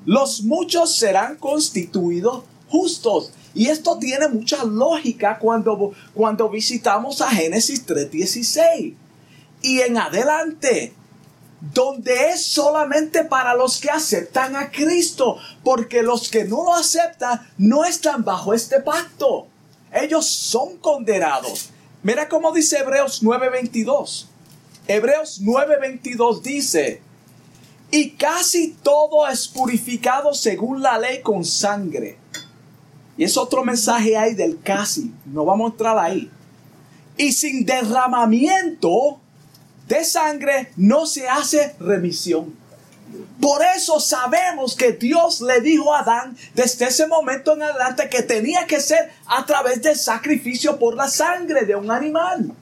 Los 0.04 0.42
muchos 0.42 0.96
serán 0.96 1.36
constituidos 1.36 2.44
justos. 2.68 3.32
Y 3.54 3.68
esto 3.68 3.98
tiene 3.98 4.28
mucha 4.28 4.64
lógica 4.64 5.38
cuando, 5.38 5.92
cuando 6.14 6.48
visitamos 6.48 7.20
a 7.20 7.30
Génesis 7.30 7.86
3.16. 7.86 8.94
Y 9.62 9.80
en 9.80 9.98
adelante, 9.98 10.94
donde 11.72 12.30
es 12.30 12.44
solamente 12.44 13.24
para 13.24 13.54
los 13.54 13.80
que 13.80 13.90
aceptan 13.90 14.56
a 14.56 14.70
Cristo, 14.70 15.36
porque 15.62 16.02
los 16.02 16.28
que 16.28 16.44
no 16.44 16.64
lo 16.64 16.74
aceptan 16.74 17.48
no 17.58 17.84
están 17.84 18.24
bajo 18.24 18.52
este 18.52 18.80
pacto. 18.80 19.46
Ellos 19.92 20.26
son 20.26 20.78
condenados. 20.78 21.70
Mira 22.02 22.28
cómo 22.28 22.52
dice 22.52 22.78
Hebreos 22.78 23.22
9:22. 23.22 24.26
Hebreos 24.88 25.40
9:22 25.42 26.42
dice, 26.42 27.00
y 27.92 28.12
casi 28.12 28.74
todo 28.82 29.28
es 29.28 29.46
purificado 29.46 30.32
según 30.32 30.82
la 30.82 30.98
ley 30.98 31.20
con 31.20 31.44
sangre. 31.44 32.16
Y 33.18 33.24
es 33.24 33.36
otro 33.36 33.62
mensaje 33.62 34.16
ahí 34.16 34.32
del 34.32 34.60
casi, 34.62 35.12
no 35.26 35.44
vamos 35.44 35.68
a 35.68 35.72
entrar 35.72 35.98
ahí. 35.98 36.30
Y 37.18 37.32
sin 37.32 37.66
derramamiento 37.66 39.20
de 39.86 40.04
sangre 40.06 40.72
no 40.76 41.04
se 41.04 41.28
hace 41.28 41.76
remisión. 41.78 42.56
Por 43.38 43.60
eso 43.76 44.00
sabemos 44.00 44.74
que 44.74 44.92
Dios 44.92 45.42
le 45.42 45.60
dijo 45.60 45.92
a 45.92 46.00
Adán 46.00 46.34
desde 46.54 46.86
ese 46.86 47.06
momento 47.06 47.52
en 47.52 47.62
adelante 47.62 48.08
que 48.08 48.22
tenía 48.22 48.66
que 48.66 48.80
ser 48.80 49.12
a 49.26 49.44
través 49.44 49.82
del 49.82 49.96
sacrificio 49.96 50.78
por 50.78 50.96
la 50.96 51.08
sangre 51.08 51.66
de 51.66 51.76
un 51.76 51.90
animal. 51.90 52.54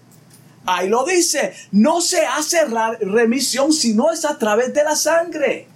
Ahí 0.67 0.89
lo 0.89 1.05
dice, 1.05 1.55
no 1.73 2.01
se 2.01 2.27
hace 2.27 2.59
remisión 3.01 3.73
si 3.73 3.95
no 3.95 4.13
es 4.13 4.25
a 4.25 4.39
través 4.39 4.75
de 4.75 4.85
la 4.85 4.95
sangre. 4.95 5.67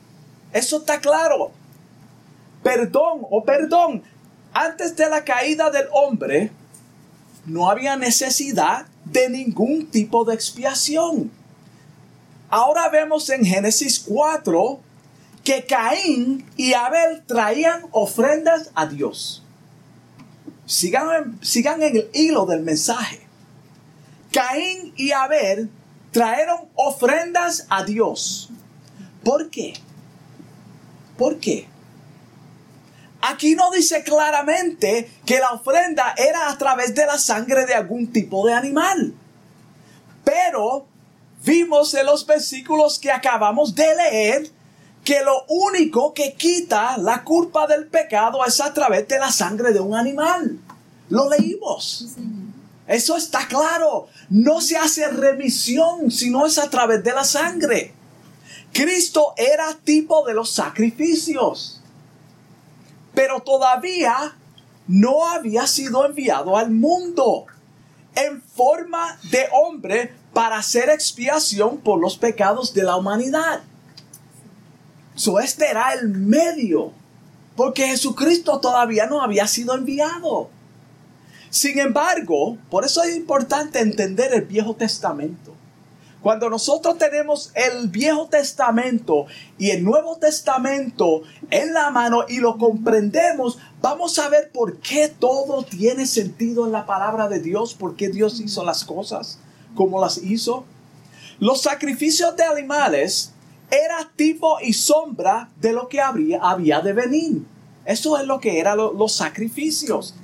Eso 0.52 0.78
está 0.78 1.00
claro. 1.00 1.52
Perdón 2.62 3.22
o 3.30 3.44
perdón, 3.44 4.02
antes 4.52 4.96
de 4.96 5.08
la 5.08 5.24
caída 5.24 5.70
del 5.70 5.86
hombre, 5.92 6.50
no 7.46 7.68
había 7.68 7.96
necesidad 7.96 8.86
de 9.04 9.28
ningún 9.28 9.86
tipo 9.86 10.24
de 10.24 10.34
expiación. 10.34 11.30
Ahora 12.48 12.88
vemos 12.88 13.28
en 13.30 13.44
Génesis 13.44 13.98
4 14.06 14.80
que 15.42 15.66
Caín 15.66 16.46
y 16.56 16.72
Abel 16.72 17.22
traían 17.26 17.82
ofrendas 17.90 18.70
a 18.74 18.86
Dios. 18.86 19.42
Sigan, 20.66 21.38
sigan 21.42 21.82
en 21.82 21.96
el 21.96 22.10
hilo 22.14 22.46
del 22.46 22.62
mensaje. 22.62 23.23
Caín 24.34 24.92
y 24.96 25.12
Abel 25.12 25.70
trajeron 26.10 26.68
ofrendas 26.74 27.66
a 27.70 27.84
Dios. 27.84 28.50
¿Por 29.22 29.48
qué? 29.48 29.74
¿Por 31.16 31.38
qué? 31.38 31.68
Aquí 33.20 33.54
no 33.54 33.70
dice 33.70 34.02
claramente 34.02 35.08
que 35.24 35.38
la 35.38 35.52
ofrenda 35.52 36.14
era 36.16 36.50
a 36.50 36.58
través 36.58 36.96
de 36.96 37.06
la 37.06 37.16
sangre 37.16 37.64
de 37.64 37.74
algún 37.74 38.12
tipo 38.12 38.44
de 38.44 38.54
animal. 38.54 39.14
Pero 40.24 40.84
vimos 41.44 41.94
en 41.94 42.06
los 42.06 42.26
versículos 42.26 42.98
que 42.98 43.12
acabamos 43.12 43.72
de 43.72 43.94
leer 43.94 44.50
que 45.04 45.22
lo 45.22 45.44
único 45.46 46.12
que 46.12 46.34
quita 46.34 46.98
la 46.98 47.22
culpa 47.22 47.68
del 47.68 47.86
pecado 47.86 48.44
es 48.44 48.60
a 48.60 48.74
través 48.74 49.06
de 49.06 49.20
la 49.20 49.30
sangre 49.30 49.72
de 49.72 49.78
un 49.78 49.94
animal. 49.94 50.58
Lo 51.08 51.30
leímos. 51.30 52.16
Eso 52.86 53.16
está 53.16 53.46
claro. 53.48 54.08
No 54.28 54.60
se 54.60 54.76
hace 54.76 55.08
remisión 55.08 56.10
si 56.10 56.30
no 56.30 56.46
es 56.46 56.58
a 56.58 56.68
través 56.68 57.02
de 57.02 57.12
la 57.12 57.24
sangre. 57.24 57.94
Cristo 58.72 59.34
era 59.36 59.74
tipo 59.84 60.26
de 60.26 60.34
los 60.34 60.50
sacrificios. 60.50 61.80
Pero 63.14 63.40
todavía 63.40 64.36
no 64.86 65.26
había 65.26 65.66
sido 65.66 66.04
enviado 66.04 66.56
al 66.56 66.70
mundo 66.70 67.46
en 68.14 68.42
forma 68.42 69.18
de 69.30 69.46
hombre 69.52 70.14
para 70.32 70.58
hacer 70.58 70.90
expiación 70.90 71.78
por 71.78 72.00
los 72.00 72.18
pecados 72.18 72.74
de 72.74 72.82
la 72.82 72.96
humanidad. 72.96 73.62
So, 75.14 75.38
este 75.38 75.70
era 75.70 75.92
el 75.92 76.08
medio, 76.08 76.92
porque 77.56 77.86
Jesucristo 77.86 78.58
todavía 78.58 79.06
no 79.06 79.22
había 79.22 79.46
sido 79.46 79.74
enviado. 79.74 80.50
Sin 81.54 81.78
embargo, 81.78 82.58
por 82.68 82.84
eso 82.84 83.00
es 83.04 83.14
importante 83.14 83.78
entender 83.78 84.34
el 84.34 84.42
Viejo 84.42 84.74
Testamento. 84.74 85.54
Cuando 86.20 86.50
nosotros 86.50 86.98
tenemos 86.98 87.52
el 87.54 87.88
Viejo 87.90 88.26
Testamento 88.26 89.26
y 89.56 89.70
el 89.70 89.84
Nuevo 89.84 90.16
Testamento 90.16 91.22
en 91.50 91.72
la 91.72 91.92
mano 91.92 92.24
y 92.28 92.38
lo 92.38 92.58
comprendemos, 92.58 93.58
vamos 93.80 94.18
a 94.18 94.28
ver 94.30 94.50
por 94.50 94.78
qué 94.78 95.06
todo 95.06 95.62
tiene 95.62 96.08
sentido 96.08 96.66
en 96.66 96.72
la 96.72 96.86
palabra 96.86 97.28
de 97.28 97.38
Dios, 97.38 97.74
por 97.74 97.94
qué 97.94 98.08
Dios 98.08 98.40
hizo 98.40 98.64
las 98.64 98.82
cosas 98.82 99.38
como 99.76 100.00
las 100.00 100.18
hizo. 100.18 100.64
Los 101.38 101.62
sacrificios 101.62 102.36
de 102.36 102.42
animales 102.42 103.30
era 103.70 104.10
tipo 104.16 104.58
y 104.60 104.72
sombra 104.72 105.50
de 105.60 105.72
lo 105.72 105.86
que 105.86 106.00
había 106.00 106.80
de 106.80 106.92
venir. 106.92 107.42
Eso 107.84 108.18
es 108.18 108.26
lo 108.26 108.40
que 108.40 108.58
eran 108.58 108.76
los 108.76 109.12
sacrificios. 109.12 110.16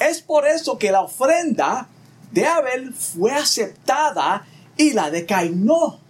Es 0.00 0.20
por 0.20 0.46
eso 0.46 0.78
que 0.78 0.90
la 0.90 1.02
ofrenda 1.02 1.88
de 2.32 2.46
Abel 2.46 2.92
fue 2.94 3.32
aceptada 3.32 4.44
y 4.76 4.92
la 4.92 5.10
de 5.10 5.24
Caín 5.24 5.64
no. 5.64 6.00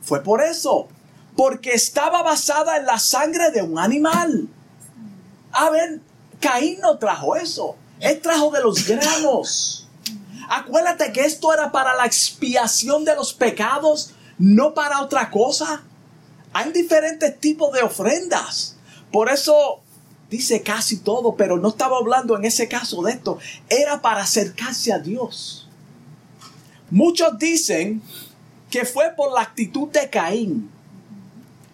Fue 0.00 0.22
por 0.22 0.42
eso, 0.42 0.88
porque 1.36 1.72
estaba 1.72 2.22
basada 2.22 2.78
en 2.78 2.86
la 2.86 2.98
sangre 2.98 3.50
de 3.50 3.62
un 3.62 3.78
animal. 3.78 4.48
Abel, 5.52 6.02
Caín 6.40 6.80
no 6.80 6.98
trajo 6.98 7.36
eso, 7.36 7.76
él 8.00 8.20
trajo 8.20 8.50
de 8.50 8.62
los 8.62 8.86
granos. 8.86 9.88
Acuérdate 10.48 11.12
que 11.12 11.26
esto 11.26 11.52
era 11.52 11.70
para 11.70 11.94
la 11.94 12.06
expiación 12.06 13.04
de 13.04 13.14
los 13.14 13.34
pecados, 13.34 14.14
no 14.38 14.72
para 14.72 15.02
otra 15.02 15.30
cosa. 15.30 15.82
Hay 16.54 16.72
diferentes 16.72 17.38
tipos 17.38 17.72
de 17.74 17.82
ofrendas. 17.82 18.76
Por 19.12 19.28
eso 19.28 19.82
dice 20.30 20.62
casi 20.62 20.98
todo, 20.98 21.36
pero 21.36 21.58
no 21.58 21.68
estaba 21.68 21.98
hablando 21.98 22.36
en 22.36 22.44
ese 22.44 22.68
caso 22.68 23.02
de 23.02 23.12
esto. 23.12 23.38
Era 23.68 24.00
para 24.00 24.22
acercarse 24.22 24.92
a 24.92 24.98
Dios. 24.98 25.68
Muchos 26.90 27.38
dicen 27.38 28.02
que 28.70 28.84
fue 28.84 29.10
por 29.16 29.32
la 29.32 29.42
actitud 29.42 29.88
de 29.88 30.08
Caín. 30.10 30.70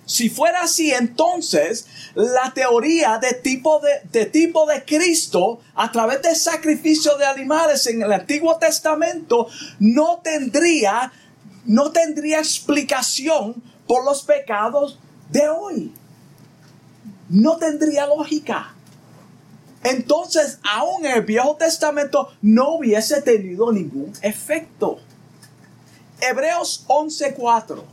Si 0.06 0.28
fuera 0.28 0.62
así, 0.62 0.92
entonces 0.92 1.87
la 2.14 2.52
teoría 2.52 3.18
de 3.18 3.32
tipo 3.32 3.80
de, 3.80 4.06
de, 4.12 4.26
tipo 4.26 4.66
de 4.66 4.84
Cristo 4.84 5.61
a 5.75 5.90
través 5.90 6.20
del 6.20 6.37
sacrificio 6.37 7.16
de 7.16 7.25
animales 7.25 7.87
en 7.87 8.02
el 8.02 8.12
Antiguo 8.12 8.58
Testamento 8.58 9.49
no 9.78 10.20
tendría, 10.23 11.11
no 11.64 11.90
tendría 11.90 12.38
explicación 12.38 13.62
por 13.87 14.04
los 14.04 14.23
pecados 14.23 14.99
de 15.30 15.49
hoy. 15.49 15.92
No 17.28 17.57
tendría 17.57 18.07
lógica. 18.07 18.75
Entonces, 19.83 20.59
aún 20.62 21.04
el 21.04 21.23
Viejo 21.23 21.57
Testamento 21.57 22.33
no 22.40 22.76
hubiese 22.76 23.21
tenido 23.23 23.71
ningún 23.71 24.12
efecto. 24.23 24.99
Hebreos 26.21 26.85
11:4. 26.88 27.85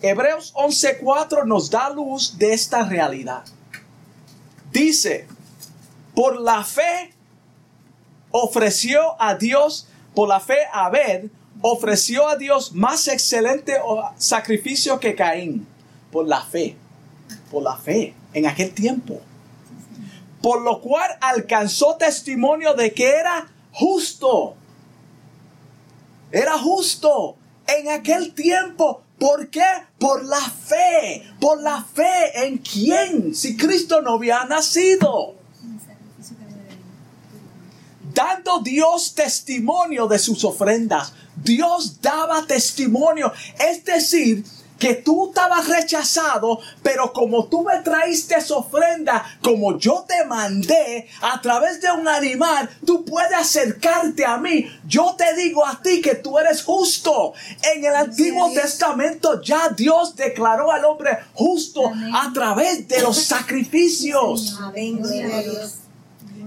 Hebreos 0.00 0.52
11:4 0.54 1.44
nos 1.44 1.70
da 1.70 1.90
luz 1.90 2.38
de 2.38 2.54
esta 2.54 2.84
realidad. 2.84 3.44
Dice, 4.72 5.26
por 6.14 6.40
la 6.40 6.64
fe 6.64 7.12
ofreció 8.30 9.20
a 9.20 9.34
Dios, 9.34 9.86
por 10.14 10.28
la 10.28 10.40
fe 10.40 10.58
Abel 10.72 11.30
ofreció 11.60 12.28
a 12.28 12.36
Dios 12.36 12.72
más 12.72 13.08
excelente 13.08 13.74
sacrificio 14.16 14.98
que 15.00 15.14
Caín. 15.14 15.66
Por 16.10 16.26
la 16.26 16.42
fe, 16.42 16.76
por 17.50 17.62
la 17.62 17.76
fe 17.76 18.14
en 18.34 18.46
aquel 18.46 18.72
tiempo. 18.72 19.20
Por 20.42 20.60
lo 20.60 20.80
cual 20.80 21.10
alcanzó 21.20 21.96
testimonio 21.96 22.74
de 22.74 22.92
que 22.92 23.08
era 23.08 23.50
justo. 23.72 24.56
Era 26.30 26.58
justo 26.58 27.36
en 27.66 27.88
aquel 27.88 28.34
tiempo. 28.34 29.02
¿Por 29.18 29.48
qué? 29.48 29.64
Por 29.98 30.24
la 30.24 30.40
fe. 30.40 31.22
Por 31.40 31.62
la 31.62 31.82
fe 31.82 32.46
en 32.46 32.58
quién. 32.58 33.34
Si 33.34 33.56
Cristo 33.56 34.02
no 34.02 34.14
había 34.14 34.44
nacido. 34.44 35.34
Dando 38.12 38.60
Dios 38.60 39.14
testimonio 39.14 40.06
de 40.06 40.18
sus 40.18 40.44
ofrendas. 40.44 41.14
Dios 41.36 42.00
daba 42.00 42.46
testimonio. 42.46 43.32
Es 43.58 43.84
decir, 43.84 44.44
que 44.78 44.94
tú 44.94 45.28
estabas 45.28 45.68
rechazado, 45.68 46.58
pero 46.82 47.12
como 47.12 47.46
tú 47.46 47.62
me 47.62 47.78
traíste 47.78 48.36
esa 48.36 48.56
ofrenda, 48.56 49.24
como 49.42 49.78
yo 49.78 50.04
te 50.06 50.24
mandé 50.24 51.08
a 51.22 51.40
través 51.40 51.80
de 51.80 51.90
un 51.90 52.08
animal, 52.08 52.68
tú 52.84 53.04
puedes 53.04 53.32
acercarte 53.32 54.24
a 54.24 54.38
mí. 54.38 54.66
Yo 54.86 55.14
te 55.16 55.34
digo 55.34 55.64
a 55.64 55.80
ti 55.80 56.00
que 56.00 56.16
tú 56.16 56.38
eres 56.38 56.62
justo. 56.62 57.32
En 57.74 57.84
el 57.84 57.94
Antiguo 57.94 58.50
Testamento 58.52 59.40
ya 59.42 59.68
Dios 59.68 60.16
declaró 60.16 60.70
al 60.70 60.84
hombre 60.84 61.18
justo 61.34 61.90
a 62.12 62.32
través 62.32 62.86
de 62.88 63.00
los 63.00 63.16
sacrificios. 63.16 64.58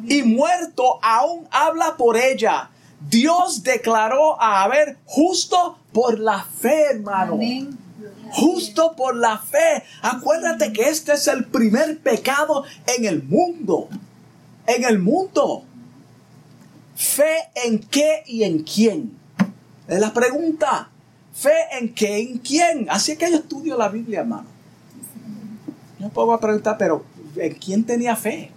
Y 0.10 0.24
muerto 0.24 1.00
aún 1.02 1.48
habla 1.52 1.98
por 1.98 2.18
ella. 2.18 2.70
Dios 3.00 3.64
declaró 3.64 4.42
a 4.42 4.64
Abel 4.64 4.98
justo 5.06 5.78
por 5.92 6.20
la 6.20 6.44
fe, 6.44 6.92
hermano 6.92 7.38
justo 8.32 8.94
por 8.96 9.16
la 9.16 9.38
fe. 9.38 9.84
Acuérdate 10.02 10.74
que 10.74 10.90
este 10.90 11.14
es 11.14 11.28
el 11.28 11.46
primer 11.46 12.00
pecado 12.00 12.64
en 12.98 13.06
el 13.06 13.24
mundo. 13.24 13.90
En 14.66 14.84
el 14.84 15.00
mundo. 15.00 15.64
Fe 16.96 17.50
en 17.66 17.80
qué 17.80 18.24
y 18.26 18.44
en 18.44 18.64
quién. 18.64 19.18
Es 19.88 20.00
la 20.00 20.14
pregunta. 20.14 20.90
Fe 21.34 21.54
en 21.80 21.94
qué 21.94 22.20
y 22.20 22.32
en 22.32 22.38
quién. 22.40 22.88
Así 22.90 23.16
que 23.16 23.30
yo 23.30 23.38
estudio 23.38 23.78
la 23.78 23.90
Biblia, 23.90 24.22
hermano. 24.22 24.48
Yo 26.00 26.10
puedo 26.10 26.40
preguntar, 26.40 26.78
pero 26.78 27.06
¿en 27.36 27.54
quién 27.56 27.84
tenía 27.84 28.16
fe? 28.16 28.52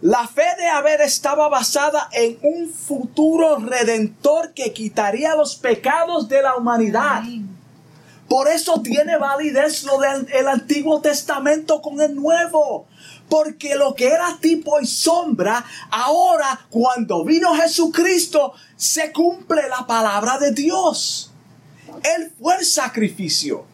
La 0.00 0.26
fe 0.26 0.46
de 0.58 0.66
Abel 0.66 1.02
estaba 1.02 1.48
basada 1.48 2.08
en 2.12 2.38
un 2.42 2.70
futuro 2.70 3.56
redentor 3.58 4.54
que 4.54 4.72
quitaría 4.72 5.36
los 5.36 5.56
pecados 5.56 6.28
de 6.28 6.40
la 6.40 6.56
humanidad. 6.56 7.22
Por 8.30 8.46
eso 8.46 8.80
tiene 8.80 9.18
validez 9.18 9.82
lo 9.82 9.98
del 9.98 10.46
Antiguo 10.46 11.00
Testamento 11.00 11.82
con 11.82 12.00
el 12.00 12.14
Nuevo. 12.14 12.86
Porque 13.28 13.74
lo 13.74 13.96
que 13.96 14.06
era 14.06 14.38
tipo 14.40 14.78
y 14.78 14.86
sombra, 14.86 15.64
ahora 15.90 16.64
cuando 16.70 17.24
vino 17.24 17.56
Jesucristo, 17.56 18.52
se 18.76 19.10
cumple 19.10 19.68
la 19.68 19.84
palabra 19.84 20.38
de 20.38 20.52
Dios. 20.52 21.32
Él 22.04 22.32
fue 22.40 22.54
el 22.58 22.64
sacrificio. 22.64 23.64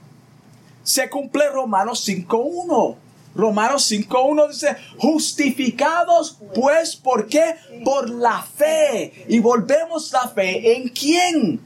Se 0.83 1.11
cumple 1.11 1.51
Romanos 1.51 2.09
5.1. 2.09 2.97
Romanos 3.35 3.93
5.1 3.93 4.49
dice, 4.49 4.75
justificados 4.97 6.39
pues, 6.55 6.97
¿por 6.97 7.27
qué? 7.27 7.57
Por 7.85 8.09
la 8.09 8.41
fe. 8.43 9.27
Y 9.29 9.39
volvemos 9.39 10.11
la 10.13 10.29
fe 10.29 10.79
en 10.79 10.89
quién? 10.89 11.61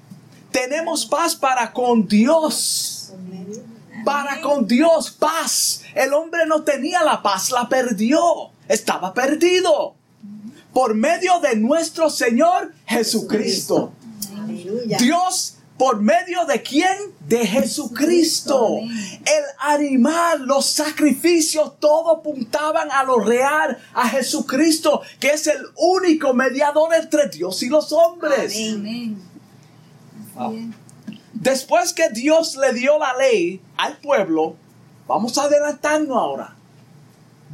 Tenemos 0.51 1.07
paz 1.07 1.35
para 1.35 1.73
con 1.73 2.07
Dios. 2.07 3.13
Para 4.05 4.41
con 4.41 4.67
Dios, 4.67 5.11
paz. 5.11 5.83
El 5.95 6.13
hombre 6.15 6.47
no 6.47 6.63
tenía 6.63 7.05
la 7.05 7.23
paz, 7.23 7.51
la 7.51 7.69
perdió. 7.69 8.21
Estaba 8.69 9.13
perdido. 9.13 9.95
Por 10.73 10.95
medio 10.95 11.41
de 11.41 11.57
nuestro 11.57 12.09
Señor 12.09 12.73
Jesucristo. 12.87 13.93
Dios, 14.99 15.57
por 15.77 16.01
medio 16.01 16.45
de 16.47 16.63
quién? 16.63 16.97
De 17.27 17.47
Jesucristo. 17.47 18.79
El 18.81 19.45
animal, 19.59 20.47
los 20.47 20.67
sacrificios, 20.67 21.79
todo 21.81 22.11
apuntaban 22.11 22.91
a 22.91 23.03
lo 23.03 23.19
real, 23.19 23.79
a 23.95 24.09
Jesucristo, 24.09 25.03
que 25.19 25.31
es 25.31 25.47
el 25.47 25.63
único 25.77 26.33
mediador 26.33 26.95
entre 26.95 27.29
Dios 27.29 27.63
y 27.63 27.69
los 27.69 27.93
hombres. 27.93 28.55
Amén. 28.75 29.30
Después 31.33 31.93
que 31.93 32.09
Dios 32.11 32.57
le 32.57 32.73
dio 32.73 32.99
la 32.99 33.15
ley 33.17 33.61
al 33.77 33.99
pueblo, 33.99 34.57
vamos 35.07 35.37
a 35.39 35.45
adelantarnos 35.45 36.17
ahora. 36.17 36.57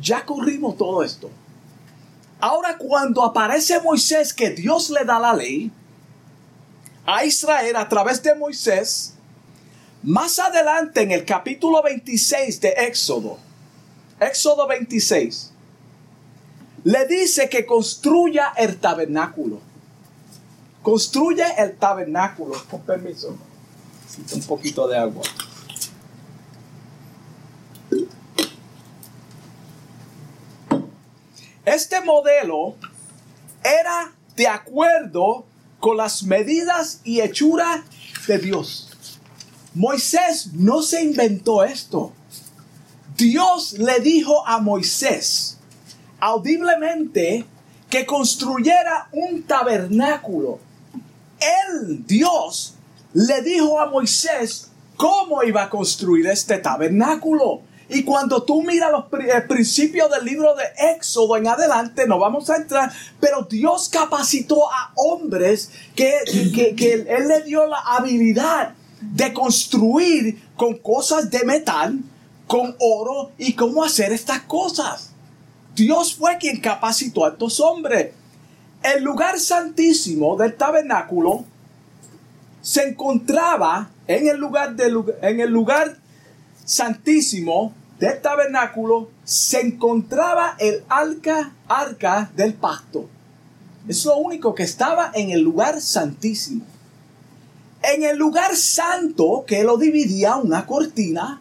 Ya 0.00 0.24
corrimos 0.24 0.76
todo 0.76 1.02
esto. 1.02 1.30
Ahora 2.40 2.76
cuando 2.76 3.22
aparece 3.22 3.80
Moisés 3.80 4.32
que 4.34 4.50
Dios 4.50 4.90
le 4.90 5.04
da 5.04 5.18
la 5.18 5.34
ley 5.34 5.70
a 7.06 7.24
Israel 7.24 7.76
a 7.76 7.88
través 7.88 8.22
de 8.22 8.34
Moisés, 8.34 9.14
más 10.02 10.38
adelante 10.38 11.02
en 11.02 11.12
el 11.12 11.24
capítulo 11.24 11.82
26 11.82 12.60
de 12.60 12.68
Éxodo, 12.68 13.38
Éxodo 14.20 14.66
26, 14.66 15.52
le 16.84 17.06
dice 17.06 17.48
que 17.48 17.64
construya 17.64 18.52
el 18.56 18.78
tabernáculo. 18.78 19.60
Construye 20.86 21.42
el 21.58 21.76
tabernáculo. 21.78 22.54
Con 22.70 22.80
permiso. 22.82 23.36
Un 24.32 24.42
poquito 24.42 24.86
de 24.86 24.96
agua. 24.96 25.24
Este 31.64 32.00
modelo 32.02 32.76
era 33.64 34.12
de 34.36 34.46
acuerdo 34.46 35.44
con 35.80 35.96
las 35.96 36.22
medidas 36.22 37.00
y 37.02 37.20
hechuras 37.20 37.80
de 38.28 38.38
Dios. 38.38 39.18
Moisés 39.74 40.52
no 40.52 40.82
se 40.82 41.02
inventó 41.02 41.64
esto. 41.64 42.12
Dios 43.16 43.72
le 43.72 43.98
dijo 43.98 44.46
a 44.46 44.60
Moisés 44.60 45.58
audiblemente 46.20 47.44
que 47.90 48.06
construyera 48.06 49.08
un 49.10 49.42
tabernáculo. 49.42 50.60
Él, 51.40 52.04
Dios, 52.06 52.74
le 53.12 53.42
dijo 53.42 53.80
a 53.80 53.86
Moisés 53.86 54.70
cómo 54.96 55.42
iba 55.42 55.64
a 55.64 55.70
construir 55.70 56.26
este 56.26 56.58
tabernáculo. 56.58 57.62
Y 57.88 58.02
cuando 58.02 58.42
tú 58.42 58.62
miras 58.62 58.90
los 58.90 59.04
principios 59.46 60.10
del 60.10 60.24
libro 60.24 60.54
de 60.56 60.64
Éxodo 60.92 61.36
en 61.36 61.46
adelante, 61.46 62.06
no 62.08 62.18
vamos 62.18 62.50
a 62.50 62.56
entrar, 62.56 62.92
pero 63.20 63.42
Dios 63.42 63.88
capacitó 63.88 64.68
a 64.70 64.92
hombres 64.96 65.70
que, 65.94 66.74
que 66.76 66.92
Él 66.92 67.28
le 67.28 67.42
dio 67.42 67.66
la 67.66 67.78
habilidad 67.78 68.74
de 69.00 69.32
construir 69.32 70.42
con 70.56 70.78
cosas 70.78 71.30
de 71.30 71.44
metal, 71.44 72.00
con 72.46 72.74
oro 72.80 73.30
y 73.38 73.52
cómo 73.52 73.84
hacer 73.84 74.12
estas 74.12 74.42
cosas. 74.42 75.10
Dios 75.74 76.14
fue 76.14 76.38
quien 76.38 76.60
capacitó 76.60 77.24
a 77.24 77.30
estos 77.30 77.60
hombres. 77.60 78.12
El 78.82 79.02
lugar 79.02 79.38
santísimo 79.38 80.36
del 80.36 80.54
tabernáculo 80.54 81.44
se 82.62 82.88
encontraba 82.88 83.90
en 84.06 84.28
el 84.28 84.38
lugar, 84.38 84.76
en 85.22 85.40
el 85.40 85.50
lugar 85.50 85.98
santísimo 86.64 87.72
del 87.98 88.20
tabernáculo, 88.20 89.08
se 89.24 89.60
encontraba 89.60 90.56
el 90.58 90.82
arca, 90.88 91.52
arca 91.68 92.30
del 92.36 92.54
pacto. 92.54 93.08
Es 93.88 94.04
lo 94.04 94.18
único 94.18 94.54
que 94.54 94.64
estaba 94.64 95.10
en 95.14 95.30
el 95.30 95.40
lugar 95.40 95.80
santísimo. 95.80 96.64
En 97.82 98.02
el 98.02 98.18
lugar 98.18 98.56
santo 98.56 99.44
que 99.46 99.64
lo 99.64 99.78
dividía 99.78 100.36
una 100.36 100.66
cortina, 100.66 101.40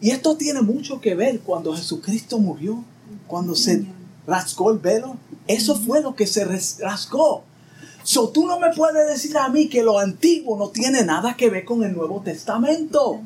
y 0.00 0.10
esto 0.10 0.36
tiene 0.36 0.62
mucho 0.62 1.00
que 1.00 1.14
ver 1.14 1.40
cuando 1.40 1.74
Jesucristo 1.74 2.38
murió, 2.38 2.84
cuando 3.26 3.54
se 3.54 3.86
rascó 4.26 4.70
el 4.70 4.78
velo, 4.78 5.16
eso 5.46 5.76
fue 5.76 6.00
lo 6.00 6.14
que 6.14 6.26
se 6.26 6.44
rascó. 6.44 7.44
So, 8.02 8.28
tú 8.28 8.46
no 8.46 8.60
me 8.60 8.72
puedes 8.72 9.08
decir 9.08 9.36
a 9.36 9.48
mí 9.48 9.68
que 9.68 9.82
lo 9.82 9.98
antiguo 9.98 10.56
no 10.56 10.68
tiene 10.68 11.02
nada 11.02 11.36
que 11.36 11.50
ver 11.50 11.64
con 11.64 11.82
el 11.82 11.94
Nuevo 11.94 12.22
Testamento. 12.22 13.20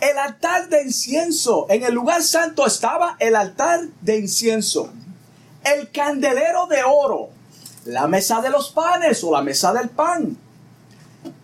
El 0.00 0.16
altar 0.16 0.68
de 0.68 0.82
incienso, 0.82 1.66
en 1.68 1.82
el 1.82 1.92
lugar 1.92 2.22
santo 2.22 2.66
estaba 2.66 3.16
el 3.18 3.36
altar 3.36 3.80
de 4.00 4.18
incienso, 4.18 4.90
el 5.64 5.90
candelero 5.90 6.66
de 6.68 6.84
oro, 6.84 7.30
la 7.84 8.06
mesa 8.06 8.40
de 8.40 8.48
los 8.48 8.70
panes 8.70 9.22
o 9.24 9.32
la 9.32 9.42
mesa 9.42 9.72
del 9.72 9.88
pan, 9.88 10.36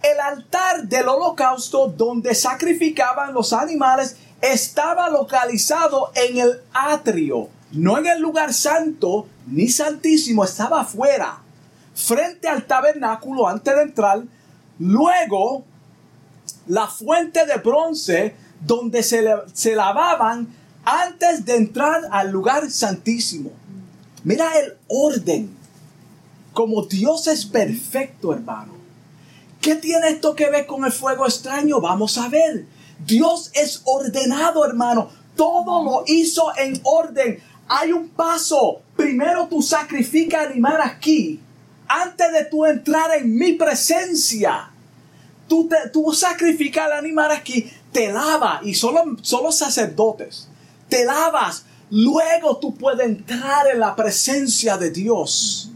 el 0.03 0.21
altar 0.21 0.85
del 0.85 1.09
holocausto 1.09 1.89
donde 1.89 2.35
sacrificaban 2.35 3.35
los 3.35 3.53
animales 3.53 4.17
estaba 4.41 5.09
localizado 5.09 6.13
en 6.15 6.39
el 6.39 6.63
atrio, 6.73 7.49
no 7.75 7.99
en 7.99 8.07
el 8.07 8.21
lugar 8.21 8.53
santo 8.53 9.27
ni 9.47 9.69
santísimo, 9.69 10.45
estaba 10.45 10.83
afuera 10.83 11.41
frente 11.95 12.49
al 12.49 12.67
tabernáculo 12.67 13.47
antes 13.47 13.75
de 13.75 13.83
entrar. 13.83 14.23
Luego, 14.79 15.65
la 16.67 16.89
fuente 16.89 17.47
de 17.47 17.57
bronce 17.59 18.35
donde 18.61 19.03
se, 19.03 19.25
se 19.53 19.75
lavaban 19.75 20.49
antes 20.85 21.45
de 21.45 21.57
entrar 21.57 22.03
al 22.11 22.31
lugar 22.31 22.71
santísimo. 22.71 23.51
Mira 24.25 24.59
el 24.59 24.77
orden. 24.89 25.55
Como 26.53 26.83
Dios 26.83 27.27
es 27.27 27.47
perfecto, 27.47 28.33
hermano. 28.33 28.75
¿Qué 29.61 29.77
tiene 29.77 30.09
esto 30.09 30.35
que 30.35 30.51
ver 30.51 30.67
con 30.67 30.85
el 30.85 30.93
fuego 30.93 31.27
extraño? 31.27 31.81
Vamos 31.81 32.17
a 32.19 32.29
ver. 32.29 32.67
Dios 33.05 33.51
es 33.55 33.83
ordenado, 33.85 34.65
hermano. 34.65 35.09
Todo 35.37 35.83
lo 35.83 36.05
hizo 36.07 36.53
en 36.57 36.81
orden. 36.85 37.43
Hay 37.69 37.93
un 37.93 38.09
paso. 38.09 38.83
Primero 38.97 39.47
tú 39.49 39.63
sacrificas 39.63 40.47
animal 40.47 40.81
aquí 40.83 41.41
antes 41.89 42.33
de 42.33 42.45
tú 42.45 42.65
entrar 42.65 43.11
en 43.17 43.37
mi 43.37 43.53
presencia, 43.53 44.71
tú, 45.49 45.69
te, 45.69 45.89
tú 45.93 46.13
sacrificas 46.13 46.87
al 46.87 46.93
animal 46.93 47.31
aquí, 47.31 47.71
te 47.93 48.13
lavas, 48.13 48.65
y 48.65 48.75
solo, 48.75 49.17
solo 49.23 49.53
sacerdotes, 49.53 50.49
te 50.89 51.05
lavas, 51.05 51.67
luego 51.91 52.57
tú 52.57 52.75
puedes 52.75 53.07
entrar 53.07 53.69
en 53.73 53.81
la 53.81 53.95
presencia 53.95 54.77
de 54.77 54.91
Dios. 54.91 55.71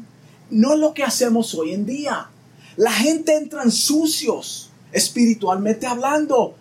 No 0.51 0.73
es 0.73 0.79
lo 0.79 0.95
que 0.95 1.05
hacemos 1.05 1.55
hoy 1.55 1.73
en 1.73 1.85
día. 1.85 2.31
La 2.77 2.93
gente 2.93 3.37
entra 3.37 3.63
en 3.63 3.71
sucios, 3.71 4.71
espiritualmente 4.93 5.87
hablando, 5.87 6.57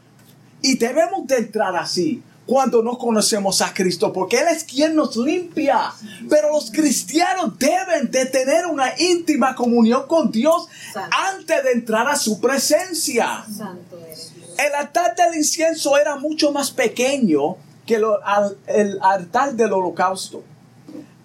y 0.61 0.77
debemos 0.77 1.25
de 1.27 1.37
entrar 1.37 1.75
así 1.75 2.21
cuando 2.47 2.81
no 2.81 2.97
conocemos 2.97 3.61
a 3.61 3.73
Cristo, 3.73 4.11
porque 4.13 4.39
Él 4.39 4.47
es 4.47 4.63
quien 4.63 4.95
nos 4.95 5.17
limpia. 5.17 5.93
Pero 6.29 6.49
los 6.53 6.71
cristianos 6.71 7.59
deben 7.59 8.09
de 8.09 8.25
tener 8.25 8.65
una 8.65 8.97
íntima 8.97 9.53
comunión 9.53 10.07
con 10.07 10.31
Dios 10.31 10.67
antes 10.95 11.63
de 11.63 11.73
entrar 11.73 12.07
a 12.07 12.15
su 12.15 12.39
presencia. 12.39 13.45
el 14.57 14.73
altar 14.75 15.13
del 15.15 15.35
incienso 15.35 15.97
era 15.97 16.15
mucho 16.15 16.51
más 16.51 16.71
pequeño 16.71 17.57
que 17.85 17.95
el 17.95 18.99
altar 19.01 19.53
del 19.53 19.73
holocausto. 19.73 20.41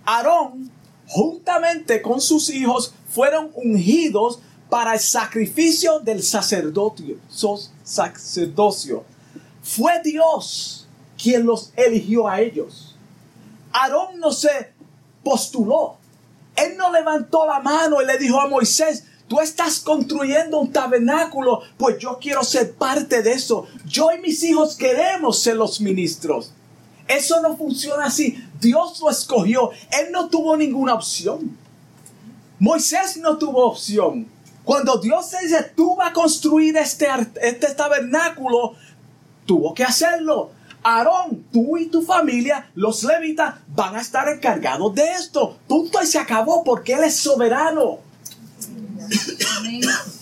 Aarón, 0.04 0.70
juntamente 1.06 2.02
con 2.02 2.20
sus 2.20 2.50
hijos, 2.50 2.94
fueron 3.08 3.52
ungidos 3.54 4.40
para 4.68 4.94
el 4.94 5.00
sacrificio 5.00 6.00
del 6.00 6.20
sacerdocio. 6.22 7.16
sacerdocio. 7.85 9.04
Fue 9.62 10.02
Dios 10.02 10.81
quien 11.22 11.46
los 11.46 11.72
eligió 11.76 12.28
a 12.28 12.40
ellos. 12.40 12.96
Aarón 13.72 14.18
no 14.18 14.32
se 14.32 14.72
postuló. 15.22 15.96
Él 16.56 16.76
no 16.76 16.90
levantó 16.92 17.46
la 17.46 17.61
mano 17.61 18.02
y 18.02 18.06
le 18.06 18.18
dijo 18.18 18.40
a 18.40 18.48
Moisés, 18.48 19.04
tú 19.28 19.40
estás 19.40 19.80
construyendo 19.80 20.58
un 20.58 20.72
tabernáculo, 20.72 21.62
pues 21.78 21.98
yo 21.98 22.18
quiero 22.20 22.42
ser 22.42 22.74
parte 22.74 23.22
de 23.22 23.32
eso. 23.32 23.66
Yo 23.87 24.11
y 24.12 24.20
mis 24.20 24.42
hijos 24.42 24.76
queremos 24.76 25.38
ser 25.38 25.56
los 25.56 25.80
ministros. 25.80 26.52
Eso 27.08 27.40
no 27.40 27.56
funciona 27.56 28.06
así. 28.06 28.42
Dios 28.61 29.00
lo 29.00 29.11
escogió. 29.11 29.70
Él 29.90 30.12
no 30.12 30.28
tuvo 30.28 30.56
ninguna 30.56 30.94
opción. 30.94 31.56
Moisés 32.58 33.16
no 33.16 33.38
tuvo 33.38 33.66
opción. 33.66 34.28
Cuando 34.64 34.98
Dios 34.98 35.30
dice, 35.40 35.72
tú 35.74 35.96
vas 35.96 36.11
a 36.11 36.12
construir 36.12 36.76
este, 36.76 37.08
este 37.40 37.74
tabernáculo, 37.74 38.74
tuvo 39.46 39.74
que 39.74 39.82
hacerlo. 39.82 40.50
Aarón, 40.82 41.44
tú 41.52 41.76
y 41.76 41.86
tu 41.86 42.02
familia, 42.02 42.70
los 42.74 43.04
levitas, 43.04 43.54
van 43.68 43.96
a 43.96 44.00
estar 44.00 44.28
encargados 44.28 44.94
de 44.94 45.12
esto. 45.12 45.58
Punto 45.68 46.02
y 46.02 46.06
se 46.06 46.18
acabó 46.18 46.64
porque 46.64 46.94
Él 46.94 47.04
es 47.04 47.16
soberano. 47.16 47.98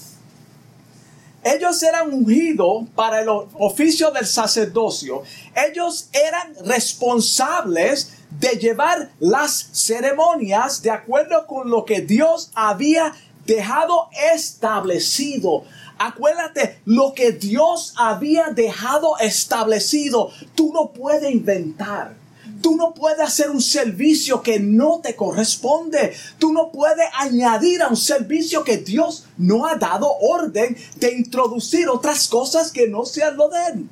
Ellos 1.42 1.82
eran 1.82 2.12
ungidos 2.12 2.84
para 2.94 3.22
el 3.22 3.28
oficio 3.30 4.10
del 4.10 4.26
sacerdocio. 4.26 5.22
Ellos 5.54 6.10
eran 6.12 6.54
responsables 6.66 8.12
de 8.38 8.58
llevar 8.58 9.10
las 9.20 9.70
ceremonias 9.72 10.82
de 10.82 10.90
acuerdo 10.90 11.46
con 11.46 11.70
lo 11.70 11.86
que 11.86 12.02
Dios 12.02 12.50
había 12.54 13.14
dejado 13.46 14.10
establecido. 14.34 15.64
Acuérdate, 16.02 16.80
lo 16.86 17.12
que 17.12 17.32
Dios 17.32 17.92
había 17.94 18.46
dejado 18.54 19.18
establecido, 19.18 20.30
tú 20.54 20.72
no 20.72 20.92
puedes 20.92 21.30
inventar. 21.30 22.14
Tú 22.62 22.74
no 22.74 22.94
puedes 22.94 23.20
hacer 23.20 23.50
un 23.50 23.60
servicio 23.60 24.40
que 24.40 24.58
no 24.58 25.00
te 25.02 25.14
corresponde. 25.14 26.14
Tú 26.38 26.54
no 26.54 26.72
puedes 26.72 27.06
añadir 27.18 27.82
a 27.82 27.88
un 27.88 27.98
servicio 27.98 28.64
que 28.64 28.78
Dios 28.78 29.26
no 29.36 29.66
ha 29.66 29.74
dado 29.74 30.10
orden 30.22 30.74
de 30.96 31.12
introducir 31.12 31.86
otras 31.90 32.28
cosas 32.28 32.72
que 32.72 32.88
no 32.88 33.04
sean 33.04 33.36
lo 33.36 33.50
de 33.50 33.58
él. 33.66 33.88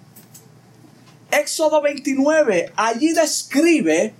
Éxodo 1.31 1.83
29, 1.83 2.73
allí 2.75 3.12
describe, 3.12 4.14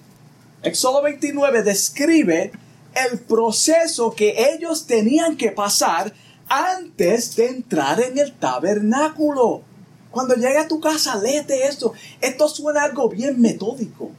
Éxodo 0.63 1.01
29 1.01 1.63
describe 1.63 2.53
el 2.95 3.19
proceso 3.21 4.11
que 4.15 4.53
ellos 4.53 4.87
tenían 4.87 5.39
que 5.39 5.53
pasar 5.53 6.13
antes 6.49 7.37
de 7.37 7.49
entrar 7.49 8.01
en 8.01 8.19
el 8.19 8.33
tabernáculo. 8.33 9.63
Cuando 10.11 10.35
llegue 10.35 10.59
a 10.59 10.69
tu 10.69 10.81
casa, 10.81 11.17
léete 11.17 11.67
esto. 11.67 11.93
Esto 12.21 12.49
suena 12.49 12.85
algo 12.85 13.09
bien 13.09 13.41
metódico. 13.41 14.11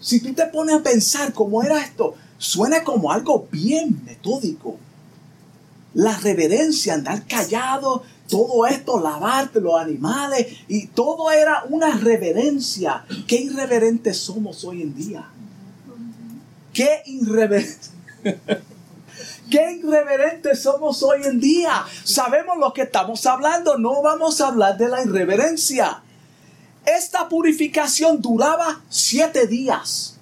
Si 0.00 0.20
tú 0.20 0.32
te 0.32 0.46
pones 0.46 0.76
a 0.76 0.82
pensar 0.82 1.32
cómo 1.32 1.62
era 1.62 1.82
esto, 1.82 2.14
suena 2.38 2.84
como 2.84 3.12
algo 3.12 3.48
bien 3.50 4.02
metódico. 4.04 4.76
La 5.94 6.16
reverencia, 6.18 6.94
andar 6.94 7.26
callado, 7.26 8.02
todo 8.28 8.66
esto, 8.66 9.00
lavarte 9.00 9.60
los 9.60 9.80
animales, 9.80 10.46
y 10.68 10.86
todo 10.88 11.30
era 11.30 11.64
una 11.68 11.96
reverencia. 11.96 13.04
Qué 13.26 13.36
irreverentes 13.36 14.16
somos 14.18 14.64
hoy 14.64 14.82
en 14.82 14.94
día. 14.94 15.28
Qué 16.72 17.02
irreverentes. 17.06 17.90
Qué 19.50 19.72
irreverentes 19.72 20.62
somos 20.62 21.02
hoy 21.02 21.22
en 21.24 21.40
día. 21.40 21.84
Sabemos 22.04 22.58
lo 22.58 22.72
que 22.72 22.82
estamos 22.82 23.24
hablando. 23.26 23.78
No 23.78 24.02
vamos 24.02 24.40
a 24.40 24.48
hablar 24.48 24.76
de 24.76 24.88
la 24.88 25.02
irreverencia. 25.02 26.02
Esta 26.84 27.28
purificación 27.28 28.22
duraba 28.22 28.80
siete 28.88 29.46
días. 29.46 30.16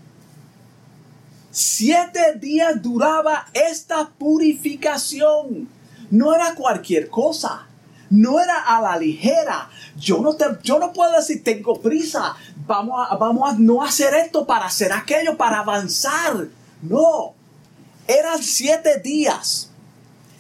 Siete 1.51 2.35
días 2.41 2.83
duraba 2.83 3.47
esta 3.55 4.09
purificación. 4.19 5.69
No 6.11 6.35
era 6.35 6.55
cualquier 6.55 7.09
cosa. 7.09 7.67
No 8.11 8.41
era 8.41 8.63
a 8.63 8.81
la 8.81 8.97
ligera. 8.99 9.71
Yo 9.97 10.19
no, 10.19 10.35
te, 10.35 10.45
yo 10.63 10.79
no 10.79 10.93
puedo 10.93 11.13
decir 11.13 11.43
tengo 11.43 11.81
prisa. 11.81 12.37
Vamos 12.67 13.07
a, 13.09 13.17
vamos 13.17 13.49
a 13.49 13.57
no 13.59 13.83
hacer 13.83 14.13
esto 14.15 14.47
para 14.47 14.67
hacer 14.67 14.93
aquello, 14.93 15.37
para 15.37 15.61
avanzar. 15.61 16.49
No. 16.83 17.36
Eran 18.09 18.43
siete 18.43 19.01
días. 19.01 19.71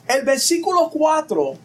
El 0.06 0.24
versículo 0.24 0.90
4 0.90 1.56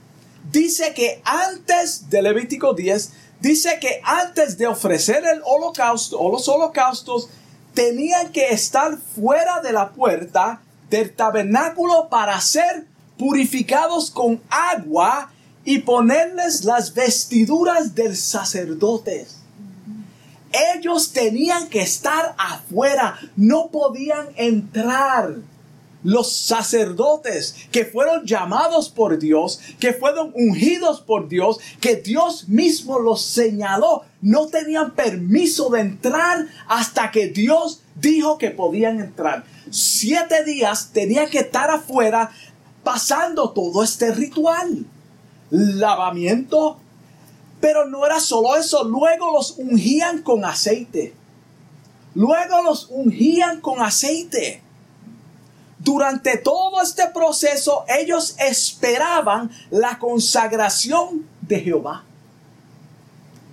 dice 0.52 0.94
que 0.94 1.22
antes 1.24 2.10
de 2.10 2.22
Levítico 2.22 2.74
10, 2.74 3.12
dice 3.40 3.78
que 3.80 4.02
antes 4.04 4.58
de 4.58 4.68
ofrecer 4.68 5.24
el 5.26 5.42
holocausto 5.46 6.20
o 6.20 6.32
los 6.32 6.48
holocaustos, 6.48 7.30
tenían 7.74 8.32
que 8.32 8.50
estar 8.50 8.98
fuera 8.98 9.62
de 9.62 9.72
la 9.72 9.92
puerta 9.92 10.62
del 10.90 11.14
tabernáculo 11.14 12.10
para 12.10 12.40
ser 12.42 12.88
purificados 13.18 14.10
con 14.10 14.42
agua 14.50 15.32
y 15.64 15.80
ponerles 15.80 16.66
las 16.66 16.94
vestiduras 16.94 17.94
del 17.94 18.18
sacerdote. 18.18 19.28
Ellos 20.76 21.14
tenían 21.14 21.70
que 21.70 21.82
estar 21.82 22.34
afuera, 22.38 23.18
no 23.38 23.68
podían 23.68 24.28
entrar 24.36 25.36
los 26.04 26.36
sacerdotes 26.36 27.56
que 27.72 27.86
fueron 27.86 28.26
llamados 28.26 28.90
por 28.90 29.20
Dios, 29.20 29.60
que 29.80 29.94
fueron 29.94 30.32
ungidos 30.36 31.02
por 31.02 31.28
Dios, 31.28 31.60
que 31.80 31.96
Dios 31.98 32.48
mismo 32.50 33.00
los 33.00 33.22
señaló, 33.22 34.04
no 34.22 34.48
tenían 34.48 34.92
permiso 34.92 35.70
de 35.70 35.82
entrar 35.82 36.48
hasta 36.68 37.12
que 37.12 37.28
Dios 37.28 37.82
dijo 37.96 38.38
que 38.38 38.52
podían 38.52 39.00
entrar. 39.00 39.44
Siete 39.70 40.44
días 40.44 40.92
tenían 40.94 41.30
que 41.30 41.40
estar 41.40 41.70
afuera 41.70 42.32
pasando 42.84 43.52
todo 43.52 43.84
este 43.84 44.12
ritual. 44.12 44.86
Lavamiento. 45.50 46.78
Pero 47.60 47.86
no 47.86 48.04
era 48.08 48.20
solo 48.20 48.56
eso, 48.56 48.84
luego 48.84 49.32
los 49.34 49.56
ungían 49.60 50.24
con 50.24 50.44
aceite. 50.46 51.14
Luego 52.16 52.64
los 52.64 52.88
ungían 52.90 53.62
con 53.62 53.82
aceite 53.82 54.64
durante 55.84 56.38
todo 56.38 56.82
este 56.82 57.08
proceso 57.08 57.86
ellos 57.88 58.36
esperaban 58.38 59.50
la 59.72 59.98
consagración 59.98 61.28
de 61.42 61.60
Jehová. 61.60 62.04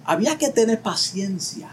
Había 0.04 0.36
que 0.36 0.48
tener 0.50 0.80
paciencia. 0.80 1.70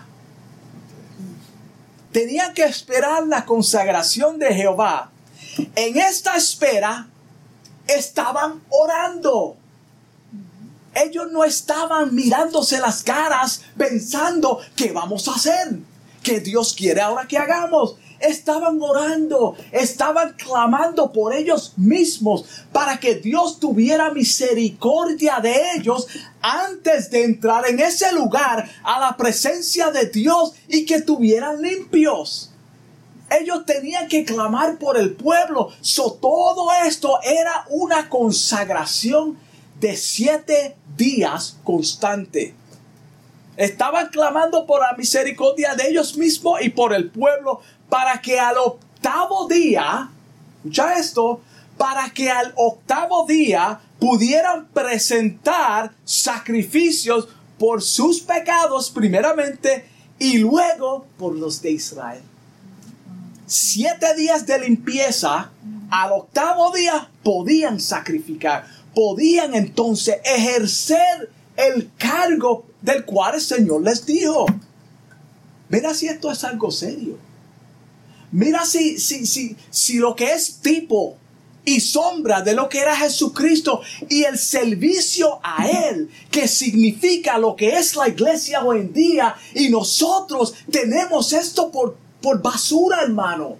Tenían 2.12 2.54
que 2.54 2.64
esperar 2.64 3.28
la 3.28 3.46
consagración 3.46 4.40
de 4.40 4.54
Jehová. 4.54 5.12
En 5.76 5.98
esta 5.98 6.36
espera 6.38 7.08
estaban 7.88 8.62
orando. 8.70 9.58
Ellos 10.94 11.28
no 11.34 11.44
estaban 11.44 12.16
mirándose 12.16 12.80
las 12.80 13.04
caras 13.04 13.62
pensando 13.78 14.62
qué 14.78 14.94
vamos 14.94 15.28
a 15.28 15.36
hacer, 15.36 15.80
qué 16.24 16.40
Dios 16.40 16.74
quiere 16.74 17.02
ahora 17.02 17.28
que 17.28 17.38
hagamos 17.38 17.98
estaban 18.20 18.82
orando, 18.82 19.56
estaban 19.72 20.34
clamando 20.34 21.12
por 21.12 21.34
ellos 21.34 21.74
mismos 21.78 22.46
para 22.72 23.00
que 23.00 23.16
Dios 23.16 23.60
tuviera 23.60 24.12
misericordia 24.12 25.40
de 25.40 25.56
ellos 25.76 26.08
antes 26.42 27.10
de 27.10 27.24
entrar 27.24 27.68
en 27.68 27.80
ese 27.80 28.12
lugar 28.14 28.70
a 28.84 29.00
la 29.00 29.18
presencia 29.18 29.92
de 29.92 30.08
Dios 30.08 30.54
y 30.68 30.86
que 30.86 31.02
tuvieran 31.02 31.62
limpios. 31.62 32.52
Ellos 33.30 33.66
tenían 33.66 34.08
que 34.08 34.24
clamar 34.24 34.78
por 34.78 34.98
el 34.98 35.16
pueblo. 35.16 35.72
So, 35.82 36.14
todo 36.14 36.68
esto 36.86 37.20
era 37.24 37.66
una 37.70 38.08
consagración 38.10 39.38
de 39.80 39.98
siete 39.98 40.76
días 40.96 41.58
constante. 41.64 42.54
Estaban 43.58 44.10
clamando 44.10 44.66
por 44.66 44.82
la 44.82 44.94
misericordia 44.98 45.76
de 45.76 45.88
ellos 45.88 46.18
mismos 46.18 46.62
y 46.62 46.70
por 46.70 46.94
el 46.94 47.10
pueblo 47.10 47.62
para 47.90 48.22
que 48.22 48.40
al 48.40 48.58
octavo 48.58 49.48
día, 49.48 50.10
escucha 50.58 50.94
esto, 50.96 51.42
para 51.78 52.10
que 52.10 52.32
al 52.32 52.54
octavo 52.56 53.26
día 53.26 53.80
pudieran 54.00 54.68
presentar 54.68 55.94
sacrificios 56.04 57.28
por 57.58 57.82
sus 57.82 58.22
pecados 58.22 58.90
primeramente 58.90 59.86
y 60.20 60.38
luego 60.38 61.06
por 61.18 61.36
los 61.36 61.62
de 61.62 61.72
Israel. 61.72 62.22
Siete 63.46 64.16
días 64.16 64.46
de 64.48 64.60
limpieza, 64.60 65.52
al 65.90 66.12
octavo 66.14 66.72
día 66.72 67.10
podían 67.24 67.80
sacrificar, 67.80 68.66
podían 68.94 69.54
entonces 69.54 70.18
ejercer 70.24 71.30
el 71.56 71.92
cargo 71.98 72.66
del 72.82 73.06
cual 73.06 73.36
el 73.36 73.42
Señor 73.42 73.82
les 73.82 74.06
dijo. 74.06 74.46
Mira 75.70 75.94
si 75.94 76.08
esto 76.08 76.32
es 76.32 76.44
algo 76.44 76.72
serio. 76.72 77.18
Mira 78.36 78.66
si, 78.66 79.00
si, 79.00 79.26
si, 79.26 79.56
si 79.70 79.94
lo 79.94 80.14
que 80.14 80.34
es 80.34 80.58
tipo 80.58 81.16
y 81.64 81.80
sombra 81.80 82.42
de 82.42 82.54
lo 82.54 82.68
que 82.68 82.80
era 82.80 82.94
Jesucristo 82.94 83.80
y 84.10 84.24
el 84.24 84.38
servicio 84.38 85.40
a 85.42 85.70
Él, 85.70 86.10
que 86.30 86.46
significa 86.50 87.38
lo 87.38 87.56
que 87.56 87.78
es 87.78 87.96
la 87.96 88.10
iglesia 88.10 88.62
hoy 88.62 88.82
en 88.82 88.92
día. 88.92 89.36
Y 89.54 89.70
nosotros 89.70 90.54
tenemos 90.70 91.32
esto 91.32 91.72
por, 91.72 91.96
por 92.22 92.42
basura, 92.42 93.04
hermano. 93.04 93.56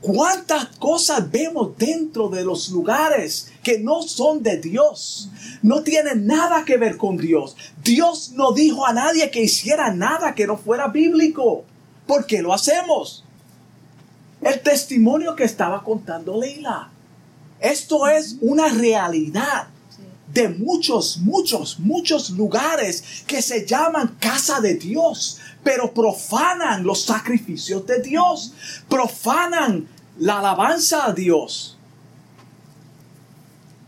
¿Cuántas 0.00 0.64
cosas 0.78 1.30
vemos 1.30 1.76
dentro 1.76 2.30
de 2.30 2.42
los 2.42 2.70
lugares 2.70 3.52
que 3.62 3.80
no 3.80 4.00
son 4.00 4.42
de 4.42 4.62
Dios? 4.62 5.28
No 5.60 5.82
tienen 5.82 6.26
nada 6.26 6.64
que 6.64 6.78
ver 6.78 6.96
con 6.96 7.18
Dios. 7.18 7.54
Dios 7.82 8.32
no 8.32 8.52
dijo 8.52 8.86
a 8.86 8.94
nadie 8.94 9.30
que 9.30 9.42
hiciera 9.42 9.92
nada 9.92 10.34
que 10.34 10.46
no 10.46 10.56
fuera 10.56 10.88
bíblico. 10.88 11.66
¿Por 12.06 12.24
qué 12.24 12.40
lo 12.40 12.54
hacemos? 12.54 13.23
El 14.44 14.60
testimonio 14.60 15.34
que 15.34 15.44
estaba 15.44 15.82
contando 15.82 16.38
Leila. 16.38 16.90
Esto 17.60 18.06
es 18.06 18.36
una 18.42 18.68
realidad 18.68 19.68
de 20.34 20.50
muchos, 20.50 21.16
muchos, 21.18 21.78
muchos 21.78 22.28
lugares 22.28 23.24
que 23.26 23.40
se 23.40 23.64
llaman 23.64 24.18
casa 24.20 24.60
de 24.60 24.74
Dios, 24.74 25.40
pero 25.62 25.94
profanan 25.94 26.84
los 26.84 27.04
sacrificios 27.04 27.86
de 27.86 28.02
Dios, 28.02 28.52
profanan 28.86 29.88
la 30.18 30.40
alabanza 30.40 31.06
a 31.06 31.14
Dios. 31.14 31.78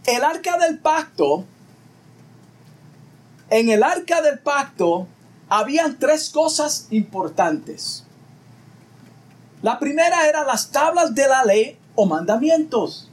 El 0.07 0.25
arca 0.25 0.57
del 0.57 0.79
pacto, 0.79 1.45
en 3.51 3.69
el 3.69 3.83
arca 3.83 4.23
del 4.23 4.39
pacto 4.39 5.07
habían 5.51 5.99
tres 5.99 6.31
cosas 6.31 6.87
importantes. 6.91 8.06
La 9.63 9.79
primera 9.79 10.29
era 10.29 10.45
las 10.45 10.71
tablas 10.71 11.15
de 11.15 11.27
la 11.29 11.45
ley 11.45 11.79
o 11.95 12.07
mandamientos. 12.07 13.11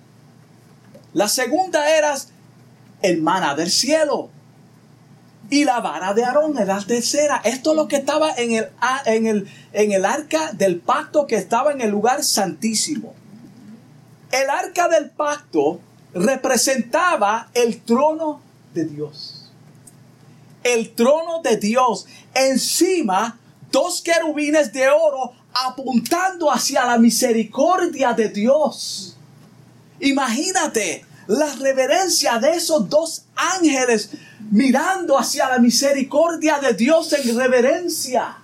La 1.13 1.27
segunda 1.27 1.89
era 1.89 2.15
el 3.01 3.21
maná 3.21 3.55
del 3.55 3.71
cielo. 3.71 4.29
Y 5.49 5.65
la 5.65 5.79
vara 5.81 6.13
de 6.13 6.23
Aarón 6.23 6.57
era 6.57 6.77
la 6.77 6.85
tercera. 6.85 7.41
Esto 7.43 7.71
es 7.71 7.75
lo 7.75 7.87
que 7.87 7.97
estaba 7.97 8.31
en 8.31 8.53
el, 8.53 8.69
en, 9.05 9.27
el, 9.27 9.47
en 9.73 9.91
el 9.91 10.05
arca 10.05 10.51
del 10.53 10.79
pacto 10.79 11.27
que 11.27 11.35
estaba 11.35 11.71
en 11.71 11.81
el 11.81 11.91
lugar 11.91 12.23
santísimo. 12.23 13.13
El 14.31 14.49
arca 14.49 14.87
del 14.87 15.11
pacto 15.11 15.79
representaba 16.13 17.49
el 17.53 17.81
trono 17.81 18.41
de 18.73 18.85
Dios. 18.85 19.51
El 20.63 20.95
trono 20.95 21.41
de 21.41 21.57
Dios. 21.57 22.07
Encima, 22.33 23.37
dos 23.71 24.01
querubines 24.01 24.73
de 24.73 24.89
oro 24.89 25.33
apuntando 25.53 26.51
hacia 26.51 26.85
la 26.85 26.97
misericordia 26.97 28.13
de 28.13 28.29
Dios. 28.29 29.17
Imagínate 29.99 31.05
la 31.27 31.53
reverencia 31.55 32.37
de 32.39 32.55
esos 32.55 32.89
dos 32.89 33.25
ángeles 33.35 34.09
mirando 34.51 35.17
hacia 35.17 35.49
la 35.49 35.59
misericordia 35.59 36.59
de 36.59 36.73
Dios 36.73 37.13
en 37.13 37.37
reverencia. 37.37 38.37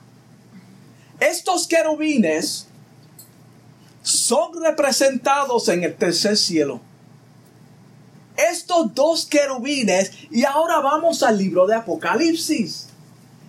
Estos 1.19 1.67
querubines 1.67 2.67
son 4.01 4.61
representados 4.61 5.67
en 5.67 5.83
el 5.83 5.95
tercer 5.95 6.37
cielo. 6.37 6.79
Estos 8.37 8.95
dos 8.95 9.25
querubines, 9.25 10.11
y 10.31 10.45
ahora 10.45 10.79
vamos 10.79 11.23
al 11.23 11.37
libro 11.37 11.67
de 11.67 11.75
Apocalipsis. 11.75 12.88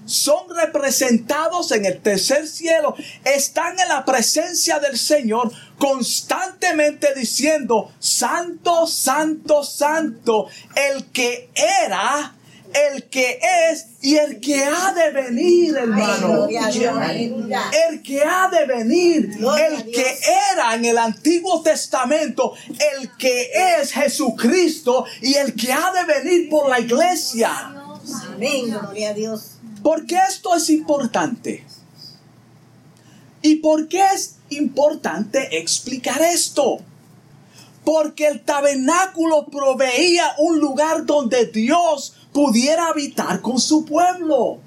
Son 0.07 0.49
representados 0.55 1.73
en 1.73 1.85
el 1.85 2.01
tercer 2.01 2.47
cielo, 2.47 2.95
están 3.25 3.79
en 3.79 3.89
la 3.89 4.05
presencia 4.05 4.79
del 4.79 4.99
Señor 4.99 5.53
constantemente 5.79 7.15
diciendo, 7.15 7.91
Santo, 7.99 8.87
Santo, 8.87 9.63
Santo, 9.63 10.49
el 10.75 11.07
que 11.07 11.51
era, 11.55 12.35
el 12.73 13.05
que 13.09 13.41
es 13.71 13.87
y 14.01 14.17
el 14.17 14.41
que 14.41 14.65
ha 14.65 14.93
de 14.93 15.11
venir, 15.11 15.77
hermano. 15.77 16.47
El 16.49 18.03
que 18.03 18.23
ha 18.23 18.49
de 18.49 18.67
venir, 18.67 19.31
el 19.33 19.91
que 19.91 20.19
era 20.53 20.75
en 20.75 20.85
el 20.85 20.99
Antiguo 20.99 21.63
Testamento, 21.63 22.55
el 22.69 23.17
que 23.17 23.51
es 23.81 23.93
Jesucristo 23.93 25.05
y 25.21 25.35
el 25.35 25.55
que 25.55 25.73
ha 25.73 25.93
de 25.93 26.05
venir 26.05 26.49
por 26.49 26.69
la 26.69 26.81
iglesia. 26.81 27.51
Amén, 28.33 28.71
gloria 28.71 29.11
a 29.11 29.15
Dios. 29.15 29.60
¿Por 29.83 30.07
qué 30.07 30.19
esto 30.29 30.55
es 30.55 30.69
importante? 30.71 31.65
¿Y 33.43 33.57
por 33.57 33.89
qué 33.89 34.03
es 34.15 34.37
importante 34.51 35.59
explicar 35.59 36.21
esto? 36.23 36.79
Porque 37.85 38.27
el 38.27 38.43
tabernáculo 38.43 39.47
proveía 39.47 40.35
un 40.39 40.61
lugar 40.61 41.07
donde 41.07 41.47
Dios 41.47 42.15
pudiera 42.33 42.89
habitar 42.89 43.41
con 43.41 43.59
su 43.59 43.85
pueblo. 43.85 44.59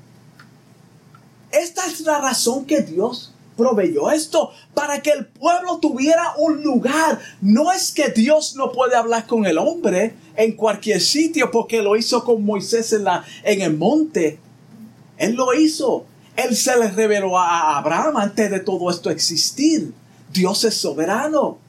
Esta 1.52 1.86
es 1.86 2.02
la 2.02 2.20
razón 2.20 2.66
que 2.66 2.82
Dios 2.82 3.34
proveyó 3.56 4.10
esto, 4.10 4.52
para 4.74 5.02
que 5.04 5.12
el 5.12 5.28
pueblo 5.28 5.78
tuviera 5.78 6.34
un 6.38 6.64
lugar. 6.64 7.20
No 7.42 7.72
es 7.72 7.92
que 7.92 8.10
Dios 8.10 8.56
no 8.56 8.72
puede 8.72 8.96
hablar 8.96 9.28
con 9.28 9.46
el 9.46 9.60
hombre 9.60 10.16
en 10.36 10.54
cualquier 10.54 11.00
sitio, 11.00 11.52
porque 11.52 11.84
lo 11.84 11.96
hizo 11.96 12.24
con 12.24 12.44
Moisés 12.44 12.92
en, 12.94 13.04
la, 13.04 13.24
en 13.44 13.62
el 13.62 13.78
monte. 13.78 14.40
Él 15.18 15.36
lo 15.36 15.54
hizo. 15.54 16.06
Él 16.36 16.56
se 16.56 16.78
le 16.78 16.90
reveló 16.90 17.38
a 17.38 17.78
Abraham 17.78 18.18
antes 18.18 18.50
de 18.50 18.60
todo 18.60 18.90
esto 18.90 19.10
existir. 19.10 19.94
Dios 20.32 20.64
es 20.64 20.76
soberano. 20.76 21.60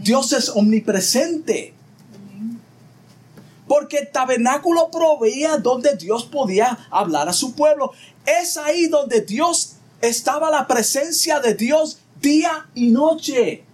Dios 0.00 0.32
es 0.32 0.48
omnipresente. 0.48 1.74
Porque 3.68 3.98
el 3.98 4.10
tabernáculo 4.10 4.90
proveía 4.90 5.56
donde 5.56 5.96
Dios 5.96 6.24
podía 6.24 6.78
hablar 6.90 7.28
a 7.28 7.32
su 7.32 7.54
pueblo. 7.54 7.92
Es 8.26 8.56
ahí 8.56 8.86
donde 8.88 9.22
Dios 9.22 9.74
estaba 10.00 10.50
la 10.50 10.66
presencia 10.66 11.40
de 11.40 11.54
Dios 11.54 12.00
día 12.20 12.68
y 12.74 12.90
noche. 12.90 13.64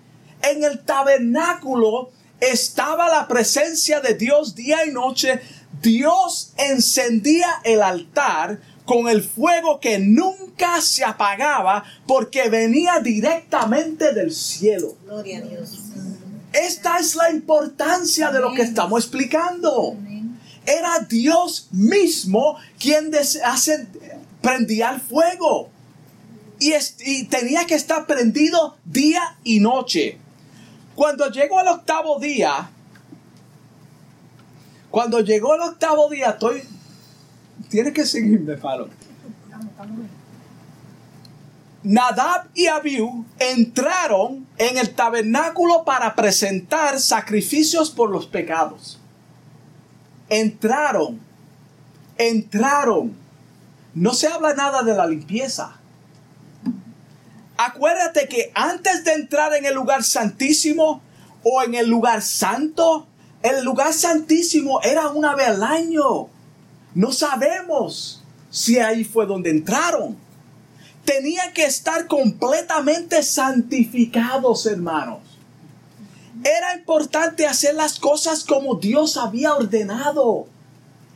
En 0.42 0.62
el 0.62 0.84
tabernáculo 0.84 2.10
estaba 2.40 3.08
la 3.08 3.26
presencia 3.26 4.00
de 4.00 4.14
Dios 4.14 4.54
día 4.54 4.86
y 4.86 4.92
noche. 4.92 5.40
Dios 5.82 6.52
encendía 6.56 7.48
el 7.64 7.82
altar 7.82 8.60
con 8.88 9.06
el 9.06 9.22
fuego 9.22 9.80
que 9.80 9.98
nunca 9.98 10.80
se 10.80 11.04
apagaba 11.04 11.84
porque 12.06 12.48
venía 12.48 13.00
directamente 13.00 14.14
del 14.14 14.32
cielo. 14.32 14.96
Gloria 15.04 15.38
a 15.38 15.40
Dios. 15.42 15.78
Esta 16.54 16.98
es 16.98 17.14
la 17.14 17.30
importancia 17.30 18.30
de 18.30 18.40
lo 18.40 18.54
que 18.54 18.62
estamos 18.62 19.04
explicando. 19.04 19.94
Era 20.64 21.00
Dios 21.00 21.68
mismo 21.70 22.56
quien 22.78 23.12
hace, 23.44 23.86
prendía 24.40 24.92
el 24.92 25.02
fuego. 25.02 25.68
Y, 26.58 26.72
y 27.04 27.24
tenía 27.24 27.66
que 27.66 27.74
estar 27.74 28.06
prendido 28.06 28.78
día 28.86 29.36
y 29.44 29.60
noche. 29.60 30.16
Cuando 30.94 31.30
llegó 31.30 31.60
el 31.60 31.68
octavo 31.68 32.18
día, 32.18 32.70
cuando 34.90 35.20
llegó 35.20 35.56
el 35.56 35.60
octavo 35.60 36.08
día, 36.08 36.30
estoy 36.30 36.62
Tienes 37.68 37.92
que 37.92 38.06
seguirme, 38.06 38.56
Faro. 38.56 38.88
Nadab 41.82 42.48
y 42.54 42.66
Abiú 42.66 43.24
entraron 43.38 44.46
en 44.58 44.78
el 44.78 44.94
tabernáculo 44.94 45.84
para 45.84 46.14
presentar 46.14 46.98
sacrificios 47.00 47.90
por 47.90 48.10
los 48.10 48.26
pecados. 48.26 48.98
Entraron, 50.28 51.20
entraron. 52.16 53.16
No 53.94 54.12
se 54.12 54.28
habla 54.28 54.54
nada 54.54 54.82
de 54.82 54.94
la 54.94 55.06
limpieza. 55.06 55.76
Acuérdate 57.56 58.28
que 58.28 58.52
antes 58.54 59.04
de 59.04 59.14
entrar 59.14 59.54
en 59.54 59.64
el 59.64 59.74
lugar 59.74 60.04
santísimo 60.04 61.00
o 61.42 61.62
en 61.62 61.74
el 61.74 61.88
lugar 61.88 62.22
santo, 62.22 63.06
el 63.42 63.64
lugar 63.64 63.92
santísimo 63.92 64.80
era 64.82 65.08
una 65.08 65.34
vez 65.34 65.48
al 65.48 65.62
año. 65.62 66.28
No 66.98 67.12
sabemos 67.12 68.24
si 68.50 68.80
ahí 68.80 69.04
fue 69.04 69.24
donde 69.24 69.50
entraron. 69.50 70.16
Tenía 71.04 71.52
que 71.52 71.64
estar 71.64 72.08
completamente 72.08 73.22
santificados, 73.22 74.66
hermanos. 74.66 75.20
Era 76.42 76.74
importante 76.76 77.46
hacer 77.46 77.76
las 77.76 78.00
cosas 78.00 78.42
como 78.42 78.74
Dios 78.74 79.16
había 79.16 79.54
ordenado. 79.54 80.48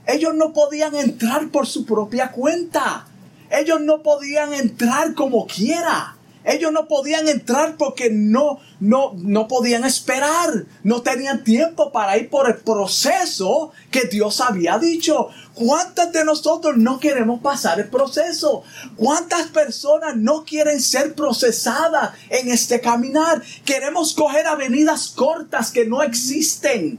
Ellos 0.07 0.37
no 0.37 0.53
podían 0.53 0.95
entrar 0.95 1.49
por 1.49 1.67
su 1.67 1.85
propia 1.85 2.31
cuenta. 2.31 3.09
Ellos 3.51 3.81
no 3.81 4.05
podían 4.05 4.55
entrar 4.55 5.15
como 5.15 5.49
quiera. 5.49 6.17
Ellos 6.45 6.73
no 6.73 6.89
podían 6.89 7.29
entrar 7.29 7.77
porque 7.77 8.11
no, 8.11 8.59
no, 8.81 9.13
no 9.17 9.47
podían 9.47 9.85
esperar. 9.85 10.67
No 10.83 11.03
tenían 11.03 11.45
tiempo 11.45 11.93
para 11.93 12.17
ir 12.19 12.31
por 12.31 12.49
el 12.49 12.57
proceso 12.57 13.73
que 13.91 14.05
Dios 14.05 14.41
había 14.41 14.79
dicho. 14.79 15.29
¿Cuántas 15.55 16.13
de 16.13 16.25
nosotros 16.25 16.77
no 16.77 16.99
queremos 16.99 17.41
pasar 17.41 17.79
el 17.79 17.89
proceso? 17.89 18.63
¿Cuántas 18.97 19.49
personas 19.49 20.17
no 20.17 20.45
quieren 20.45 20.81
ser 20.81 21.15
procesadas 21.15 22.13
en 22.31 22.49
este 22.49 22.81
caminar? 22.81 23.43
Queremos 23.65 24.15
coger 24.15 24.47
avenidas 24.47 25.09
cortas 25.09 25.71
que 25.71 25.85
no 25.85 26.03
existen. 26.03 26.99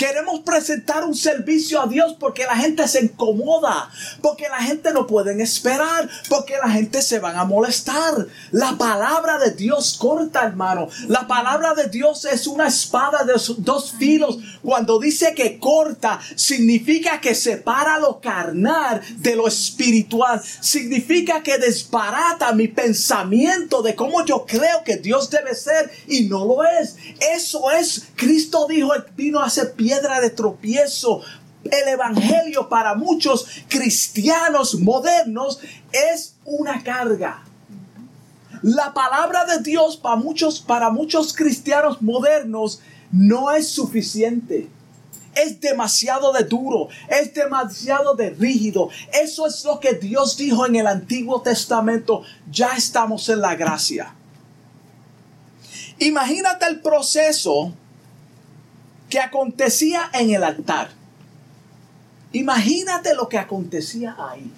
Queremos 0.00 0.40
presentar 0.40 1.04
un 1.04 1.14
servicio 1.14 1.78
a 1.78 1.86
Dios 1.86 2.16
porque 2.18 2.46
la 2.46 2.56
gente 2.56 2.88
se 2.88 3.04
incomoda, 3.04 3.90
porque 4.22 4.48
la 4.48 4.62
gente 4.62 4.94
no 4.94 5.06
puede 5.06 5.30
esperar, 5.42 6.08
porque 6.30 6.54
la 6.56 6.70
gente 6.70 7.02
se 7.02 7.18
van 7.18 7.36
a 7.36 7.44
molestar. 7.44 8.26
La 8.50 8.78
palabra 8.78 9.36
de 9.36 9.50
Dios 9.50 9.98
corta, 9.98 10.44
hermano. 10.44 10.88
La 11.08 11.26
palabra 11.26 11.74
de 11.74 11.90
Dios 11.90 12.24
es 12.24 12.46
una 12.46 12.68
espada 12.68 13.24
de 13.24 13.34
dos 13.58 13.92
filos. 13.92 14.38
Cuando 14.62 14.98
dice 14.98 15.34
que 15.34 15.58
corta, 15.58 16.18
significa 16.34 17.20
que 17.20 17.34
separa 17.34 17.98
lo 17.98 18.20
carnal 18.20 19.02
de 19.18 19.36
lo 19.36 19.48
espiritual. 19.48 20.40
Significa 20.62 21.42
que 21.42 21.58
desbarata 21.58 22.54
mi 22.54 22.68
pensamiento 22.68 23.82
de 23.82 23.94
cómo 23.94 24.24
yo 24.24 24.46
creo 24.46 24.82
que 24.82 24.96
Dios 24.96 25.28
debe 25.28 25.54
ser 25.54 25.90
y 26.08 26.22
no 26.22 26.46
lo 26.46 26.64
es. 26.64 26.96
Eso 27.34 27.70
es, 27.70 28.04
Cristo 28.16 28.66
dijo, 28.66 28.94
vino 29.14 29.40
a 29.40 29.50
ser 29.50 29.74
piedra 29.90 30.20
de 30.20 30.30
tropiezo. 30.30 31.20
El 31.64 31.88
Evangelio 31.88 32.68
para 32.68 32.94
muchos 32.94 33.46
cristianos 33.68 34.76
modernos 34.76 35.58
es 35.90 36.36
una 36.44 36.84
carga. 36.84 37.42
La 38.62 38.94
palabra 38.94 39.44
de 39.46 39.58
Dios 39.64 39.96
para 39.96 40.14
muchos, 40.14 40.60
para 40.60 40.90
muchos 40.90 41.34
cristianos 41.34 42.00
modernos 42.00 42.80
no 43.10 43.50
es 43.50 43.68
suficiente. 43.68 44.68
Es 45.34 45.60
demasiado 45.60 46.32
de 46.32 46.44
duro, 46.44 46.88
es 47.08 47.34
demasiado 47.34 48.14
de 48.14 48.30
rígido. 48.30 48.90
Eso 49.12 49.44
es 49.48 49.64
lo 49.64 49.80
que 49.80 49.94
Dios 49.94 50.36
dijo 50.36 50.66
en 50.66 50.76
el 50.76 50.86
Antiguo 50.86 51.42
Testamento. 51.42 52.22
Ya 52.48 52.76
estamos 52.76 53.28
en 53.28 53.40
la 53.40 53.56
gracia. 53.56 54.14
Imagínate 55.98 56.66
el 56.66 56.80
proceso 56.80 57.74
que 59.10 59.20
acontecía 59.20 60.08
en 60.14 60.30
el 60.30 60.44
altar. 60.44 60.90
Imagínate 62.32 63.14
lo 63.14 63.28
que 63.28 63.38
acontecía 63.38 64.16
ahí. 64.18 64.50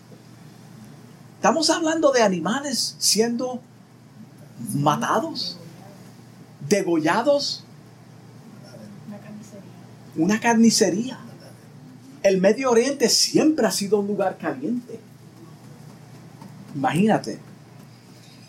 Estamos 1.37 1.71
hablando 1.71 2.12
de 2.12 2.23
animales 2.23 2.95
siendo 2.99 3.61
matados, 4.75 5.59
degollados. 6.69 7.65
Una 10.15 10.38
carnicería. 10.38 11.19
El 12.23 12.41
Medio 12.41 12.71
Oriente 12.71 13.09
siempre 13.09 13.67
ha 13.67 13.73
sido 13.73 13.99
un 13.99 14.07
lugar 14.07 14.37
caliente. 14.38 15.01
Imagínate. 16.75 17.39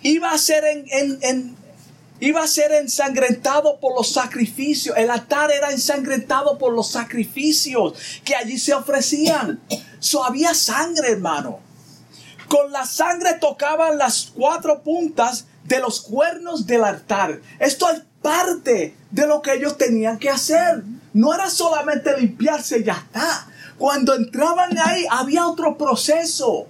Iba 0.03 0.32
a 0.32 0.38
ser 0.38 0.65
en, 0.65 1.17
en, 1.21 1.55
iba 2.24 2.41
a 2.41 2.47
ser 2.47 2.71
ensangrentado 2.71 3.82
por 3.82 3.93
los 3.95 4.13
sacrificios. 4.13 4.95
El 4.97 5.09
altar 5.09 5.51
era 5.51 5.71
ensangrentado 5.71 6.57
por 6.57 6.71
los 6.71 6.89
sacrificios 6.89 7.95
que 8.24 8.34
allí 8.34 8.57
se 8.57 8.74
ofrecían. 8.74 9.59
So 9.99 10.24
había 10.24 10.53
sangre, 10.53 11.11
hermano. 11.11 11.59
Con 12.47 12.71
la 12.71 12.86
sangre 12.86 13.34
tocaban 13.41 13.97
las 13.97 14.32
cuatro 14.34 14.84
puntas 14.84 15.47
de 15.65 15.80
los 15.80 15.99
cuernos 15.99 16.65
del 16.65 16.86
altar. 16.86 17.41
Esto 17.59 17.89
es 17.91 18.03
parte 18.21 18.95
de 19.11 19.28
lo 19.28 19.41
que 19.41 19.55
ellos 19.55 19.78
tenían 19.78 20.17
que 20.17 20.30
hacer. 20.30 20.82
No 21.11 21.34
era 21.34 21.49
solamente 21.49 22.17
limpiarse 22.17 22.86
ya 22.86 22.93
está. 22.93 23.47
Cuando 23.78 24.15
entraban 24.15 24.78
ahí 24.78 25.05
había 25.09 25.45
otro 25.45 25.78
proceso. 25.78 26.67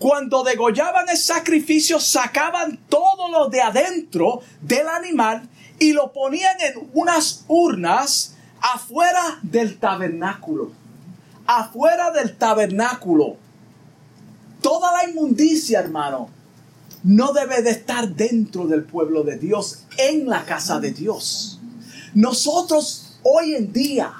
Cuando 0.00 0.42
degollaban 0.42 1.10
el 1.10 1.18
sacrificio, 1.18 2.00
sacaban 2.00 2.80
todo 2.88 3.28
lo 3.28 3.50
de 3.50 3.60
adentro 3.60 4.40
del 4.62 4.88
animal 4.88 5.46
y 5.78 5.92
lo 5.92 6.10
ponían 6.10 6.56
en 6.58 6.88
unas 6.94 7.44
urnas 7.48 8.34
afuera 8.62 9.38
del 9.42 9.78
tabernáculo. 9.78 10.72
Afuera 11.46 12.12
del 12.12 12.34
tabernáculo. 12.34 13.36
Toda 14.62 14.90
la 14.90 15.10
inmundicia, 15.10 15.80
hermano, 15.80 16.30
no 17.02 17.34
debe 17.34 17.60
de 17.60 17.72
estar 17.72 18.08
dentro 18.08 18.66
del 18.66 18.84
pueblo 18.84 19.22
de 19.22 19.36
Dios, 19.36 19.84
en 19.98 20.26
la 20.30 20.46
casa 20.46 20.80
de 20.80 20.92
Dios. 20.92 21.60
Nosotros 22.14 23.18
hoy 23.22 23.54
en 23.54 23.70
día 23.70 24.14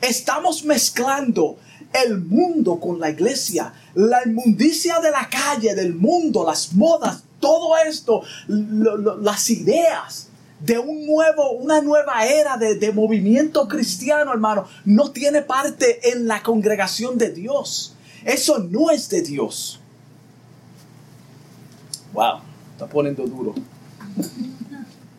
estamos 0.00 0.64
mezclando 0.64 1.56
el 1.92 2.18
mundo 2.18 2.80
con 2.80 2.98
la 2.98 3.10
iglesia, 3.10 3.72
la 3.94 4.22
inmundicia 4.26 5.00
de 5.00 5.10
la 5.10 5.28
calle, 5.28 5.74
del 5.74 5.94
mundo, 5.94 6.44
las 6.44 6.72
modas, 6.72 7.22
todo 7.40 7.76
esto, 7.76 8.22
las 8.48 9.50
ideas 9.50 10.28
de 10.60 10.78
un 10.78 11.06
nuevo, 11.06 11.52
una 11.52 11.80
nueva 11.80 12.24
era 12.26 12.56
de, 12.56 12.76
de 12.76 12.92
movimiento 12.92 13.68
cristiano, 13.68 14.32
hermano, 14.32 14.66
no 14.84 15.10
tiene 15.10 15.42
parte 15.42 16.10
en 16.10 16.26
la 16.26 16.42
congregación 16.42 17.18
de 17.18 17.30
Dios. 17.30 17.94
Eso 18.24 18.58
no 18.58 18.90
es 18.90 19.08
de 19.10 19.20
Dios. 19.20 19.80
Wow, 22.14 22.38
está 22.72 22.86
poniendo 22.86 23.26
duro. 23.26 23.54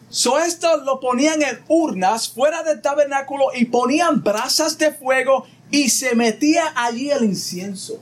So 0.10 0.40
esto 0.40 0.78
lo 0.78 1.00
ponían 1.02 1.42
en 1.42 1.60
urnas 1.68 2.30
fuera 2.30 2.64
del 2.64 2.82
tabernáculo 2.82 3.48
y 3.54 3.66
ponían 3.66 4.24
brasas 4.24 4.78
de 4.78 4.94
fuego 4.94 5.46
y 5.70 5.90
se 5.90 6.16
metía 6.16 6.72
allí 6.76 7.12
el 7.12 7.26
incienso. 7.26 8.02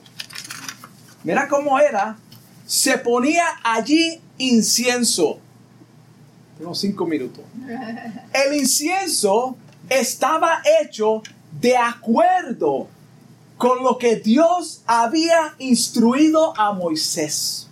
Mira 1.24 1.48
cómo 1.48 1.80
era. 1.80 2.18
Se 2.66 2.98
ponía 2.98 3.44
allí 3.64 4.20
incienso. 4.38 5.40
Tengo 6.58 6.76
cinco 6.76 7.06
minutos. 7.06 7.44
El 8.34 8.56
incienso 8.56 9.58
estaba 9.90 10.62
hecho 10.82 11.22
de 11.60 11.78
acuerdo 11.78 12.88
con 13.58 13.84
lo 13.84 13.98
que 13.98 14.18
Dios 14.18 14.82
había 14.86 15.56
instruido 15.60 16.58
a 16.58 16.74
Moisés. 16.74 17.68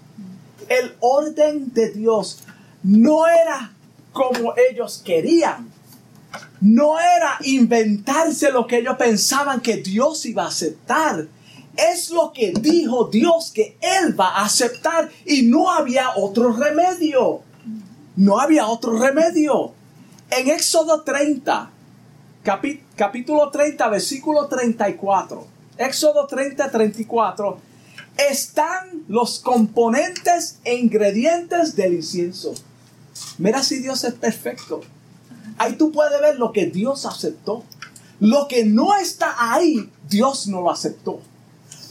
El 0.70 0.96
orden 1.00 1.74
de 1.74 1.92
Dios 1.92 2.40
no 2.84 3.28
era 3.28 3.74
como 4.14 4.54
ellos 4.70 5.02
querían. 5.04 5.70
No 6.62 7.00
era 7.00 7.38
inventarse 7.44 8.52
lo 8.52 8.68
que 8.68 8.78
ellos 8.78 8.96
pensaban 8.98 9.60
que 9.62 9.78
Dios 9.78 10.26
iba 10.26 10.44
a 10.44 10.48
aceptar. 10.48 11.28
Es 11.82 12.12
lo 12.12 12.32
que 12.32 12.52
dijo 12.52 13.06
Dios 13.06 13.52
que 13.52 13.78
Él 13.82 14.20
va 14.20 14.30
a 14.38 14.46
aceptar 14.46 15.10
y 15.26 15.44
no 15.44 15.72
había 15.72 16.16
otro 16.16 16.54
remedio. 16.54 17.42
No 18.16 18.40
había 18.40 18.68
otro 18.68 19.00
remedio. 19.00 19.74
En 20.30 20.50
Éxodo 20.50 21.02
30, 21.02 21.72
capítulo 22.96 23.50
30, 23.50 23.90
versículo 23.90 24.48
34. 24.48 25.48
Éxodo 25.78 26.28
30, 26.28 26.70
34. 26.70 27.58
Están 28.30 29.04
los 29.08 29.40
componentes 29.40 30.60
e 30.64 30.76
ingredientes 30.76 31.76
del 31.76 31.96
incienso. 31.96 32.54
Mira 33.40 33.64
si 33.64 33.80
Dios 33.80 34.04
es 34.04 34.14
perfecto. 34.14 34.82
Ahí 35.58 35.74
tú 35.74 35.92
puedes 35.92 36.20
ver 36.22 36.38
lo 36.38 36.52
que 36.52 36.68
Dios 36.68 37.06
aceptó. 37.06 37.64
Lo 38.20 38.48
que 38.48 38.66
no 38.66 38.96
está 38.96 39.36
ahí, 39.54 39.90
Dios 40.08 40.48
no 40.48 40.62
lo 40.62 40.70
aceptó. 40.70 41.22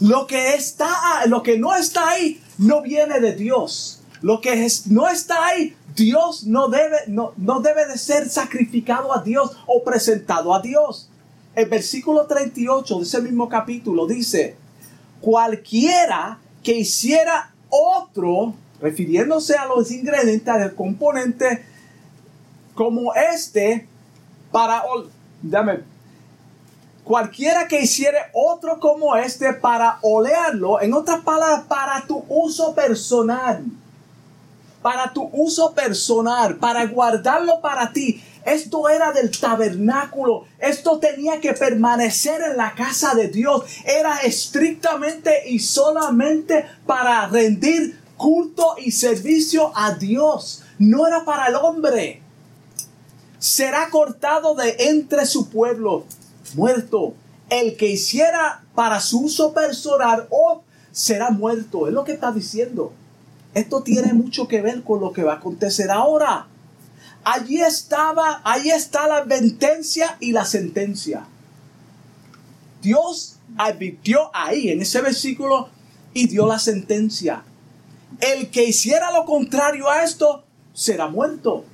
Lo 0.01 0.27
que 0.27 0.55
está, 0.55 1.27
lo 1.27 1.43
que 1.43 1.59
no 1.59 1.77
está 1.77 2.11
ahí, 2.11 2.41
no 2.59 2.83
viene 2.83 3.21
de 3.21 3.35
Dios. 3.35 4.03
Lo 4.23 4.41
que 4.41 4.67
no 4.87 5.09
está 5.09 5.47
ahí, 5.47 5.77
Dios 5.95 6.45
no 6.45 6.69
debe, 6.69 6.97
no, 7.07 7.33
no 7.37 7.61
debe 7.61 7.87
de 7.87 7.99
ser 7.99 8.29
sacrificado 8.29 9.15
a 9.15 9.23
Dios 9.23 9.57
o 9.67 9.83
presentado 9.83 10.55
a 10.55 10.61
Dios. 10.61 11.09
El 11.55 11.69
versículo 11.69 12.27
38 12.27 12.99
de 12.99 13.03
ese 13.03 13.23
mismo 13.23 13.49
capítulo 13.49 14.07
dice, 14.07 14.57
cualquiera 15.21 16.39
que 16.63 16.75
hiciera 16.75 17.53
otro 17.69 18.55
refiriéndose 18.81 19.57
a 19.57 19.67
los 19.67 19.91
ingredientes 19.91 20.55
del 20.59 20.75
componente 20.75 21.65
como 22.75 23.13
este 23.15 23.87
para 24.51 24.83
dame 25.43 25.81
cualquiera 27.05 27.67
que 27.69 27.83
hiciere 27.83 28.19
otro 28.33 28.79
como 28.81 29.17
este 29.17 29.53
para 29.55 29.99
olearlo 30.03 30.81
en 30.81 30.95
otras 30.95 31.21
palabras 31.21 31.63
para 31.69 32.03
tu 32.07 32.25
uso 32.29 32.75
personal 32.75 33.65
para 34.83 35.13
tu 35.13 35.29
uso 35.33 35.73
personal 35.73 36.57
para 36.57 36.87
guardarlo 36.87 37.61
para 37.61 37.93
ti 37.93 38.23
esto 38.45 38.89
era 38.89 39.13
del 39.13 39.31
tabernáculo. 39.31 40.45
Esto 40.59 40.99
tenía 40.99 41.41
que 41.41 41.53
permanecer 41.53 42.41
en 42.43 42.57
la 42.57 42.75
casa 42.75 43.15
de 43.15 43.29
Dios. 43.29 43.65
Era 43.85 44.19
estrictamente 44.19 45.49
y 45.49 45.59
solamente 45.59 46.65
para 46.87 47.27
rendir 47.27 48.01
culto 48.17 48.77
y 48.79 48.93
servicio 48.93 49.73
a 49.75 49.95
Dios. 49.95 50.63
No 50.79 51.07
era 51.07 51.25
para 51.25 51.47
el 51.47 51.57
hombre. 51.57 52.23
Será 53.39 53.89
cortado 53.91 54.55
de 54.55 54.77
entre 54.79 55.25
su 55.25 55.49
pueblo, 55.49 56.05
muerto. 56.57 57.15
El 57.49 57.77
que 57.77 57.89
hiciera 57.89 58.63
para 58.75 59.01
su 59.01 59.23
uso 59.23 59.53
personal 59.53 60.27
o 60.31 60.63
será 60.93 61.31
muerto. 61.31 61.87
Es 61.89 61.93
lo 61.93 62.05
que 62.05 62.13
está 62.13 62.33
diciendo. 62.33 62.93
Esto 63.55 63.83
tiene 63.83 64.13
mucho 64.13 64.47
que 64.47 64.63
ver 64.63 64.83
con 64.83 65.01
lo 65.01 65.13
que 65.13 65.25
va 65.25 65.35
a 65.35 65.37
acontecer 65.37 65.91
ahora. 65.91 66.47
Allí 67.25 67.61
estaba, 67.61 68.41
ahí 68.45 68.71
está 68.71 69.07
la 69.09 69.19
advertencia 69.19 70.17
y 70.21 70.33
la 70.33 70.45
sentencia. 70.45 71.27
Dios 72.81 73.37
advirtió 73.59 74.31
ahí 74.33 74.71
en 74.71 74.81
ese 74.81 75.01
versículo 75.03 75.69
y 76.15 76.29
dio 76.29 76.47
la 76.47 76.59
sentencia. 76.59 77.43
El 78.21 78.51
que 78.51 78.65
hiciera 78.65 79.13
lo 79.13 79.25
contrario 79.25 79.89
a 79.89 80.03
esto 80.05 80.45
será 80.73 81.09
muerto. 81.09 81.65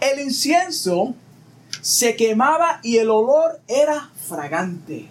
El 0.00 0.20
incienso 0.20 1.14
se 1.80 2.16
quemaba 2.16 2.80
y 2.82 2.98
el 2.98 3.10
olor 3.10 3.60
era 3.66 4.10
fragante. 4.28 5.08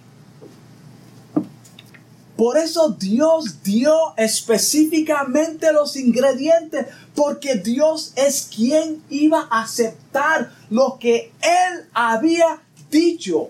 Por 2.40 2.58
eso 2.58 2.92
Dios 2.92 3.64
dio 3.64 3.94
específicamente 4.16 5.74
los 5.74 5.98
ingredientes, 5.98 6.86
porque 7.14 7.56
Dios 7.56 8.14
es 8.16 8.48
quien 8.56 9.04
iba 9.10 9.46
a 9.50 9.64
aceptar 9.64 10.54
lo 10.70 10.98
que 11.00 11.34
Él 11.42 11.90
había 11.94 12.62
dicho. 12.90 13.50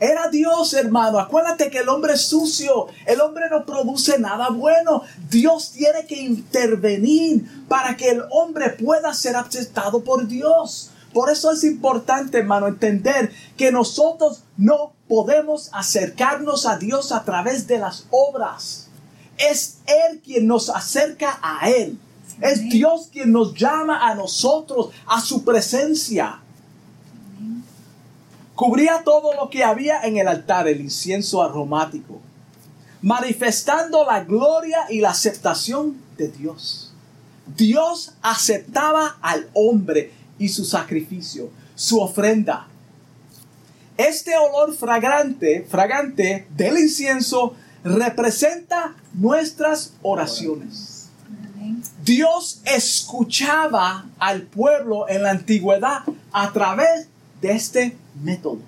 Era 0.00 0.28
Dios, 0.28 0.74
hermano. 0.74 1.20
Acuérdate 1.20 1.70
que 1.70 1.78
el 1.78 1.88
hombre 1.88 2.14
es 2.14 2.22
sucio. 2.22 2.88
El 3.06 3.20
hombre 3.20 3.44
no 3.48 3.64
produce 3.64 4.18
nada 4.18 4.48
bueno. 4.50 5.02
Dios 5.30 5.70
tiene 5.70 6.06
que 6.06 6.20
intervenir 6.20 7.66
para 7.68 7.96
que 7.96 8.10
el 8.10 8.24
hombre 8.30 8.70
pueda 8.70 9.14
ser 9.14 9.36
aceptado 9.36 10.02
por 10.02 10.26
Dios. 10.26 10.90
Por 11.14 11.30
eso 11.30 11.52
es 11.52 11.62
importante, 11.62 12.38
hermano, 12.38 12.66
entender 12.66 13.32
que 13.56 13.70
nosotros 13.70 14.42
no 14.56 14.92
podemos 15.08 15.70
acercarnos 15.72 16.66
a 16.66 16.76
Dios 16.76 17.12
a 17.12 17.24
través 17.24 17.68
de 17.68 17.78
las 17.78 18.06
obras. 18.10 18.88
Es 19.38 19.78
Él 19.86 20.20
quien 20.24 20.48
nos 20.48 20.68
acerca 20.68 21.38
a 21.40 21.70
Él. 21.70 21.98
Es 22.40 22.68
Dios 22.68 23.10
quien 23.12 23.30
nos 23.30 23.54
llama 23.54 24.10
a 24.10 24.16
nosotros, 24.16 24.90
a 25.06 25.20
su 25.20 25.44
presencia. 25.44 26.40
Cubría 28.56 29.02
todo 29.04 29.34
lo 29.34 29.50
que 29.50 29.62
había 29.62 30.02
en 30.02 30.16
el 30.16 30.26
altar, 30.26 30.66
el 30.66 30.80
incienso 30.80 31.42
aromático, 31.44 32.20
manifestando 33.02 34.04
la 34.04 34.24
gloria 34.24 34.86
y 34.90 35.00
la 35.00 35.10
aceptación 35.10 35.96
de 36.16 36.28
Dios. 36.28 36.92
Dios 37.56 38.14
aceptaba 38.22 39.18
al 39.20 39.48
hombre 39.54 40.12
y 40.38 40.48
su 40.48 40.64
sacrificio, 40.64 41.50
su 41.74 42.00
ofrenda. 42.00 42.66
Este 43.96 44.36
olor 44.36 44.74
fragante, 44.74 45.66
fragante 45.68 46.46
del 46.56 46.78
incienso 46.78 47.54
representa 47.84 48.94
nuestras 49.12 49.92
oraciones. 50.02 51.08
Dios 52.04 52.60
escuchaba 52.64 54.06
al 54.18 54.42
pueblo 54.42 55.08
en 55.08 55.22
la 55.22 55.30
antigüedad 55.30 56.02
a 56.32 56.52
través 56.52 57.08
de 57.40 57.52
este 57.52 57.96
método. 58.22 58.58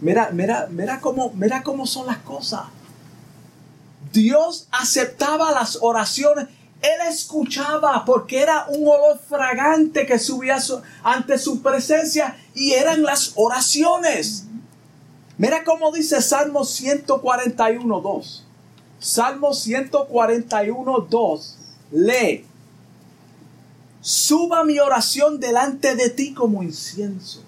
Mira, 0.00 0.30
mira, 0.32 0.68
mira 0.70 1.00
cómo, 1.00 1.32
mira 1.34 1.62
cómo 1.62 1.86
son 1.86 2.06
las 2.06 2.18
cosas. 2.18 2.62
Dios 4.12 4.68
aceptaba 4.70 5.50
las 5.52 5.78
oraciones. 5.80 6.48
Él 6.80 7.08
escuchaba 7.08 8.04
porque 8.04 8.40
era 8.40 8.66
un 8.68 8.86
olor 8.86 9.18
fragante 9.28 10.06
que 10.06 10.18
subía 10.18 10.58
ante 11.02 11.38
su 11.38 11.60
presencia 11.60 12.36
y 12.54 12.72
eran 12.72 13.02
las 13.02 13.32
oraciones. 13.34 14.44
Mira 15.38 15.64
cómo 15.64 15.90
dice 15.92 16.22
Salmo 16.22 16.64
141, 16.64 18.00
2. 18.00 18.44
Salmo 19.00 19.54
141, 19.54 21.06
2, 21.08 21.56
lee, 21.92 22.44
suba 24.00 24.64
mi 24.64 24.80
oración 24.80 25.38
delante 25.38 25.94
de 25.94 26.10
ti 26.10 26.34
como 26.34 26.64
incienso. 26.64 27.42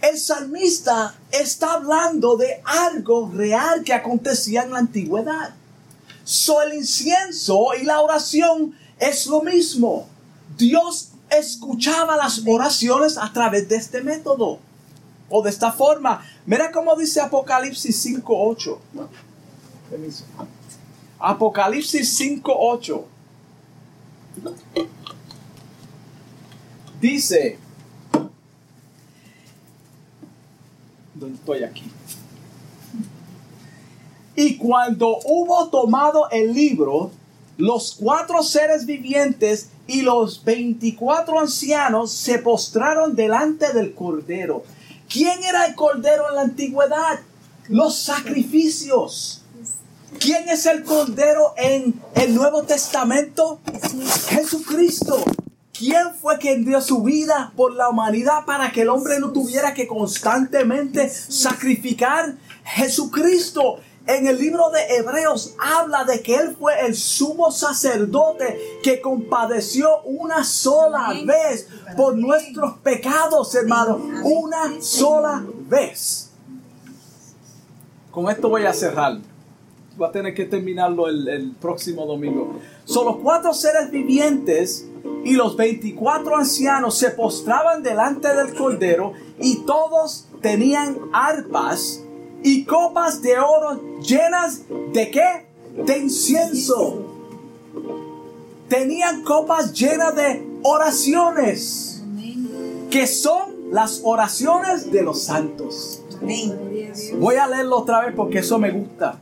El 0.00 0.18
salmista 0.18 1.14
está 1.30 1.74
hablando 1.74 2.38
de 2.38 2.62
algo 2.64 3.30
real 3.30 3.84
que 3.84 3.92
acontecía 3.92 4.62
en 4.62 4.70
la 4.70 4.78
antigüedad. 4.78 5.54
So 6.30 6.62
el 6.62 6.74
incienso 6.74 7.70
y 7.74 7.82
la 7.84 8.00
oración 8.00 8.72
es 9.00 9.26
lo 9.26 9.42
mismo. 9.42 10.06
Dios 10.56 11.08
escuchaba 11.28 12.16
las 12.16 12.44
oraciones 12.46 13.18
a 13.18 13.32
través 13.32 13.68
de 13.68 13.74
este 13.74 14.00
método 14.00 14.60
o 15.28 15.42
de 15.42 15.50
esta 15.50 15.72
forma. 15.72 16.24
Mira 16.46 16.70
cómo 16.70 16.94
dice 16.94 17.20
Apocalipsis 17.20 18.06
5.8. 18.06 18.78
Apocalipsis 21.18 22.20
5.8. 22.20 23.04
Dice, 27.00 27.58
¿dónde 31.12 31.34
estoy 31.34 31.64
aquí? 31.64 31.90
Y 34.42 34.56
cuando 34.56 35.18
hubo 35.26 35.68
tomado 35.68 36.30
el 36.30 36.54
libro, 36.54 37.10
los 37.58 37.94
cuatro 38.00 38.42
seres 38.42 38.86
vivientes 38.86 39.68
y 39.86 40.00
los 40.00 40.42
veinticuatro 40.42 41.38
ancianos 41.38 42.10
se 42.10 42.38
postraron 42.38 43.14
delante 43.14 43.74
del 43.74 43.92
Cordero. 43.92 44.62
¿Quién 45.10 45.44
era 45.44 45.66
el 45.66 45.74
Cordero 45.74 46.30
en 46.30 46.36
la 46.36 46.40
antigüedad? 46.40 47.20
Los 47.68 47.96
sacrificios. 47.96 49.42
¿Quién 50.18 50.48
es 50.48 50.64
el 50.64 50.84
Cordero 50.84 51.52
en 51.58 52.00
el 52.14 52.34
Nuevo 52.34 52.62
Testamento? 52.62 53.60
Jesucristo. 54.30 55.22
¿Quién 55.78 56.14
fue 56.18 56.38
quien 56.38 56.64
dio 56.64 56.80
su 56.80 57.02
vida 57.02 57.52
por 57.56 57.74
la 57.74 57.90
humanidad 57.90 58.46
para 58.46 58.72
que 58.72 58.82
el 58.82 58.88
hombre 58.88 59.20
no 59.20 59.32
tuviera 59.32 59.74
que 59.74 59.86
constantemente 59.86 61.10
sacrificar? 61.10 62.36
Jesucristo 62.64 63.80
en 64.06 64.26
el 64.26 64.38
libro 64.38 64.70
de 64.70 64.96
Hebreos 64.96 65.54
habla 65.58 66.04
de 66.04 66.20
que 66.22 66.34
Él 66.34 66.56
fue 66.58 66.86
el 66.86 66.94
sumo 66.94 67.50
sacerdote 67.50 68.80
que 68.82 69.00
compadeció 69.00 70.02
una 70.02 70.42
sola 70.42 71.14
vez 71.24 71.68
por 71.96 72.16
nuestros 72.16 72.78
pecados, 72.78 73.54
hermano. 73.54 74.00
Una 74.24 74.80
sola 74.80 75.44
vez. 75.68 76.30
Con 78.10 78.28
esto 78.30 78.48
voy 78.48 78.64
a 78.64 78.72
cerrar. 78.72 79.18
Voy 79.96 80.08
a 80.08 80.12
tener 80.12 80.34
que 80.34 80.46
terminarlo 80.46 81.06
el, 81.06 81.54
próximo 81.60 82.06
domingo. 82.06 82.58
Son 82.84 83.04
los 83.04 83.16
cuatro 83.16 83.52
seres 83.52 83.90
vivientes 83.90 84.86
y 85.24 85.34
los 85.34 85.56
24 85.56 86.36
ancianos 86.36 86.96
se 86.96 87.10
postraban 87.10 87.82
delante 87.82 88.34
del 88.34 88.54
Cordero 88.54 89.12
y 89.38 89.58
todos 89.66 90.26
tenían 90.40 90.98
arpas 91.12 92.02
y 92.42 92.64
copas 92.64 93.22
de 93.22 93.38
oro 93.38 94.00
llenas 94.00 94.62
de 94.92 95.10
qué? 95.10 95.46
De 95.84 95.98
incienso. 95.98 97.06
Tenían 98.68 99.22
copas 99.22 99.72
llenas 99.72 100.14
de 100.14 100.46
oraciones, 100.62 102.02
que 102.90 103.06
son 103.06 103.72
las 103.72 104.00
oraciones 104.04 104.90
de 104.90 105.02
los 105.02 105.22
santos. 105.22 106.02
Voy 107.18 107.36
a 107.36 107.46
leerlo 107.46 107.78
otra 107.78 108.04
vez 108.04 108.14
porque 108.14 108.38
eso 108.38 108.58
me 108.58 108.70
gusta. 108.70 109.20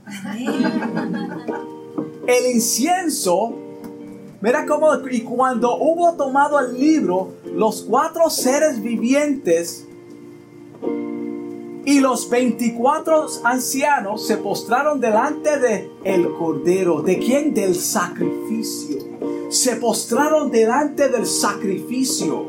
El 2.27 2.55
incienso, 2.55 3.55
mira 4.41 4.66
cómo, 4.66 4.91
y 5.11 5.23
cuando 5.23 5.77
hubo 5.77 6.14
tomado 6.14 6.61
el 6.61 6.79
libro, 6.79 7.33
los 7.55 7.83
cuatro 7.83 8.29
seres 8.29 8.83
vivientes 8.83 9.88
y 11.89 12.01
los 12.01 12.28
24 12.28 13.28
ancianos 13.45 14.26
se 14.26 14.36
postraron 14.36 15.01
delante 15.01 15.59
de 15.59 15.91
el 16.05 16.34
cordero. 16.34 17.01
¿De 17.01 17.18
quién? 17.18 17.55
Del 17.55 17.74
sacrificio. 17.74 18.99
Se 19.49 19.76
postraron 19.76 20.51
delante 20.51 21.09
del 21.09 21.24
sacrificio. 21.24 22.45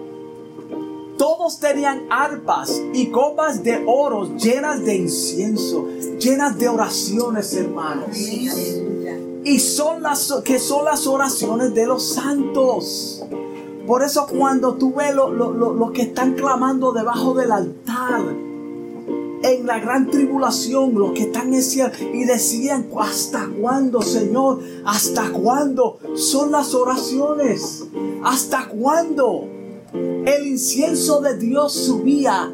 Todos 1.17 1.57
tenían 1.61 2.01
arpas 2.09 2.81
y 2.93 3.11
copas 3.11 3.63
de 3.63 3.81
oro 3.87 4.35
llenas 4.35 4.83
de 4.83 4.97
incienso, 4.97 5.87
llenas 6.19 6.59
de 6.59 6.67
oraciones, 6.67 7.53
hermanos. 7.53 8.17
Y 8.17 9.59
son 9.59 10.03
las 10.03 10.33
que 10.43 10.59
son 10.59 10.83
las 10.83 11.07
oraciones 11.07 11.73
de 11.73 11.85
los 11.85 12.13
santos. 12.13 13.23
Por 13.87 14.03
eso 14.03 14.27
cuando 14.27 14.73
tú 14.73 14.95
ves 14.95 15.15
los 15.15 15.33
lo, 15.33 15.91
que 15.93 16.01
están 16.01 16.33
clamando 16.33 16.91
debajo 16.91 17.33
del 17.33 17.53
altar, 17.53 18.48
en 19.43 19.65
la 19.65 19.79
gran 19.79 20.09
tribulación, 20.09 20.93
los 20.95 21.11
que 21.11 21.23
están 21.23 21.53
en 21.53 21.61
cielo, 21.61 21.91
y 22.13 22.25
decían, 22.25 22.87
¿hasta 22.99 23.47
cuándo, 23.59 24.01
Señor? 24.01 24.59
¿Hasta 24.85 25.31
cuándo? 25.31 25.99
Son 26.15 26.51
las 26.51 26.73
oraciones. 26.73 27.85
¿Hasta 28.23 28.67
cuándo? 28.67 29.47
El 29.93 30.47
incienso 30.47 31.21
de 31.21 31.37
Dios 31.37 31.73
subía 31.73 32.53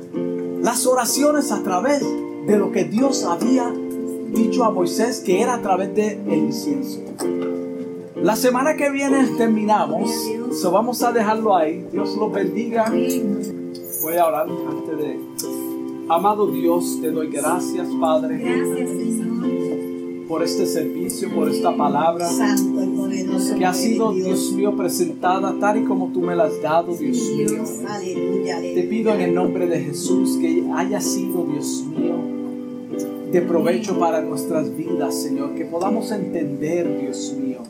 las 0.62 0.86
oraciones 0.86 1.52
a 1.52 1.64
través 1.64 2.02
de 2.02 2.58
lo 2.58 2.72
que 2.72 2.86
Dios 2.86 3.24
había 3.24 3.74
dicho 4.32 4.64
a 4.64 4.72
Moisés 4.72 5.22
que 5.26 5.42
era 5.42 5.56
a 5.56 5.62
través 5.62 5.94
del 5.96 6.20
el 6.28 6.40
incienso. 6.46 7.00
La 8.16 8.36
semana 8.36 8.76
que 8.76 8.90
viene 8.90 9.24
terminamos, 9.38 10.12
so 10.60 10.72
vamos 10.72 11.04
a 11.04 11.12
dejarlo 11.12 11.56
ahí. 11.56 11.86
Dios 11.92 12.16
los 12.16 12.32
bendiga. 12.32 12.86
Voy 14.02 14.16
a 14.18 14.28
orar 14.28 14.48
antes 14.48 14.98
de 14.98 15.65
Amado 16.08 16.46
Dios, 16.48 17.00
te 17.02 17.10
doy 17.10 17.30
gracias, 17.30 17.88
Padre. 18.00 18.38
Gracias, 18.38 18.90
Señor. 18.90 20.28
Por 20.28 20.44
este 20.44 20.68
servicio, 20.68 21.34
por 21.34 21.50
esta 21.50 21.76
palabra. 21.76 22.28
Santo 22.28 22.84
y 22.84 22.88
poderoso. 22.96 23.56
Que 23.56 23.66
ha 23.66 23.74
sido, 23.74 24.12
Dios 24.14 24.52
mío, 24.52 24.76
presentada 24.76 25.56
tal 25.60 25.82
y 25.82 25.86
como 25.86 26.10
tú 26.10 26.22
me 26.22 26.36
la 26.36 26.44
has 26.44 26.62
dado, 26.62 26.96
Dios 26.96 27.18
mío. 27.32 27.64
Aleluya, 27.88 28.62
Te 28.62 28.84
pido 28.84 29.16
en 29.16 29.22
el 29.22 29.34
nombre 29.34 29.66
de 29.66 29.80
Jesús 29.80 30.38
que 30.38 30.64
haya 30.76 31.02
sido, 31.02 31.44
Dios 31.44 31.84
mío, 31.86 32.16
de 33.32 33.42
provecho 33.42 33.98
para 33.98 34.22
nuestras 34.22 34.76
vidas, 34.78 35.16
Señor. 35.16 35.56
Que 35.56 35.66
podamos 35.66 36.12
entender, 36.12 37.02
Dios 37.02 37.36
mío, 37.36 37.62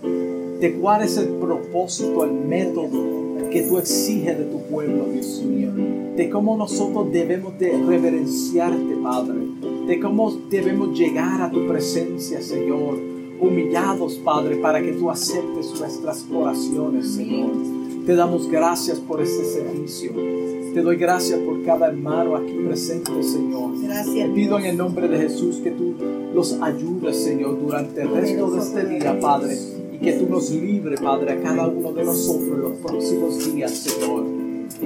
de 0.60 0.74
cuál 0.74 1.04
es 1.04 1.18
el 1.18 1.30
propósito, 1.30 2.26
el 2.26 2.34
método 2.34 3.25
que 3.56 3.62
tú 3.62 3.78
exiges 3.78 4.38
de 4.38 4.44
tu 4.44 4.64
pueblo, 4.64 5.06
Dios 5.14 5.42
mío. 5.42 5.72
De 6.18 6.30
cómo 6.30 6.58
nosotros 6.58 7.10
debemos 7.10 7.58
de 7.58 7.72
reverenciarte, 7.88 8.98
Padre. 9.02 9.40
De 9.88 9.98
cómo 9.98 10.30
debemos 10.50 11.00
llegar 11.00 11.42
a 11.42 11.50
tu 11.50 11.66
presencia, 11.66 12.42
Señor. 12.42 13.00
Humillados, 13.40 14.16
Padre, 14.16 14.58
para 14.58 14.82
que 14.82 14.92
tú 14.92 15.10
aceptes 15.10 15.74
nuestras 15.80 16.26
oraciones, 16.34 17.14
Señor. 17.14 17.52
Te 18.06 18.14
damos 18.14 18.52
gracias 18.52 19.00
por 19.00 19.22
este 19.22 19.46
servicio. 19.46 20.12
Te 20.74 20.82
doy 20.82 20.98
gracias 20.98 21.40
por 21.40 21.64
cada 21.64 21.88
hermano 21.88 22.36
aquí 22.36 22.52
presente, 22.68 23.24
Señor. 23.24 23.82
Gracias. 23.82 24.16
Te 24.16 24.34
pido 24.34 24.60
en 24.60 24.66
el 24.66 24.76
nombre 24.76 25.08
de 25.08 25.18
Jesús 25.18 25.62
que 25.64 25.72
tú 25.72 25.94
los 26.34 26.62
ayudes, 26.62 27.24
Señor, 27.24 27.58
durante 27.58 28.02
el 28.02 28.10
resto 28.10 28.52
de 28.52 28.60
este 28.60 28.86
día, 28.86 29.18
Padre 29.18 29.75
que 30.06 30.14
tú 30.14 30.30
nos 30.30 30.52
libre, 30.52 30.96
Padre, 30.98 31.32
a 31.32 31.42
cada 31.42 31.68
uno 31.68 31.92
de 31.92 32.04
nosotros 32.04 32.48
en 32.48 32.62
los 32.62 32.74
próximos 32.74 33.54
días, 33.54 33.72
Señor. 33.72 34.24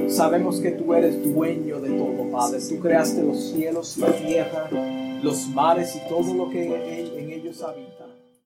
Sabemos 0.08 0.62
que 0.62 0.72
tú 0.72 0.94
eres 0.94 1.22
dueño 1.22 1.82
de 1.82 1.90
todo, 1.90 2.32
Padre. 2.32 2.60
Tú 2.62 2.80
creaste 2.80 3.22
los 3.24 3.52
cielos, 3.52 3.98
la 3.98 4.14
tierra, 4.14 4.70
los 5.22 5.50
mares 5.50 5.94
y 5.98 6.08
todo 6.08 6.34
lo 6.34 6.50
que 6.50 6.64
en 7.18 7.32
ellos 7.32 7.62
habita. 7.62 7.89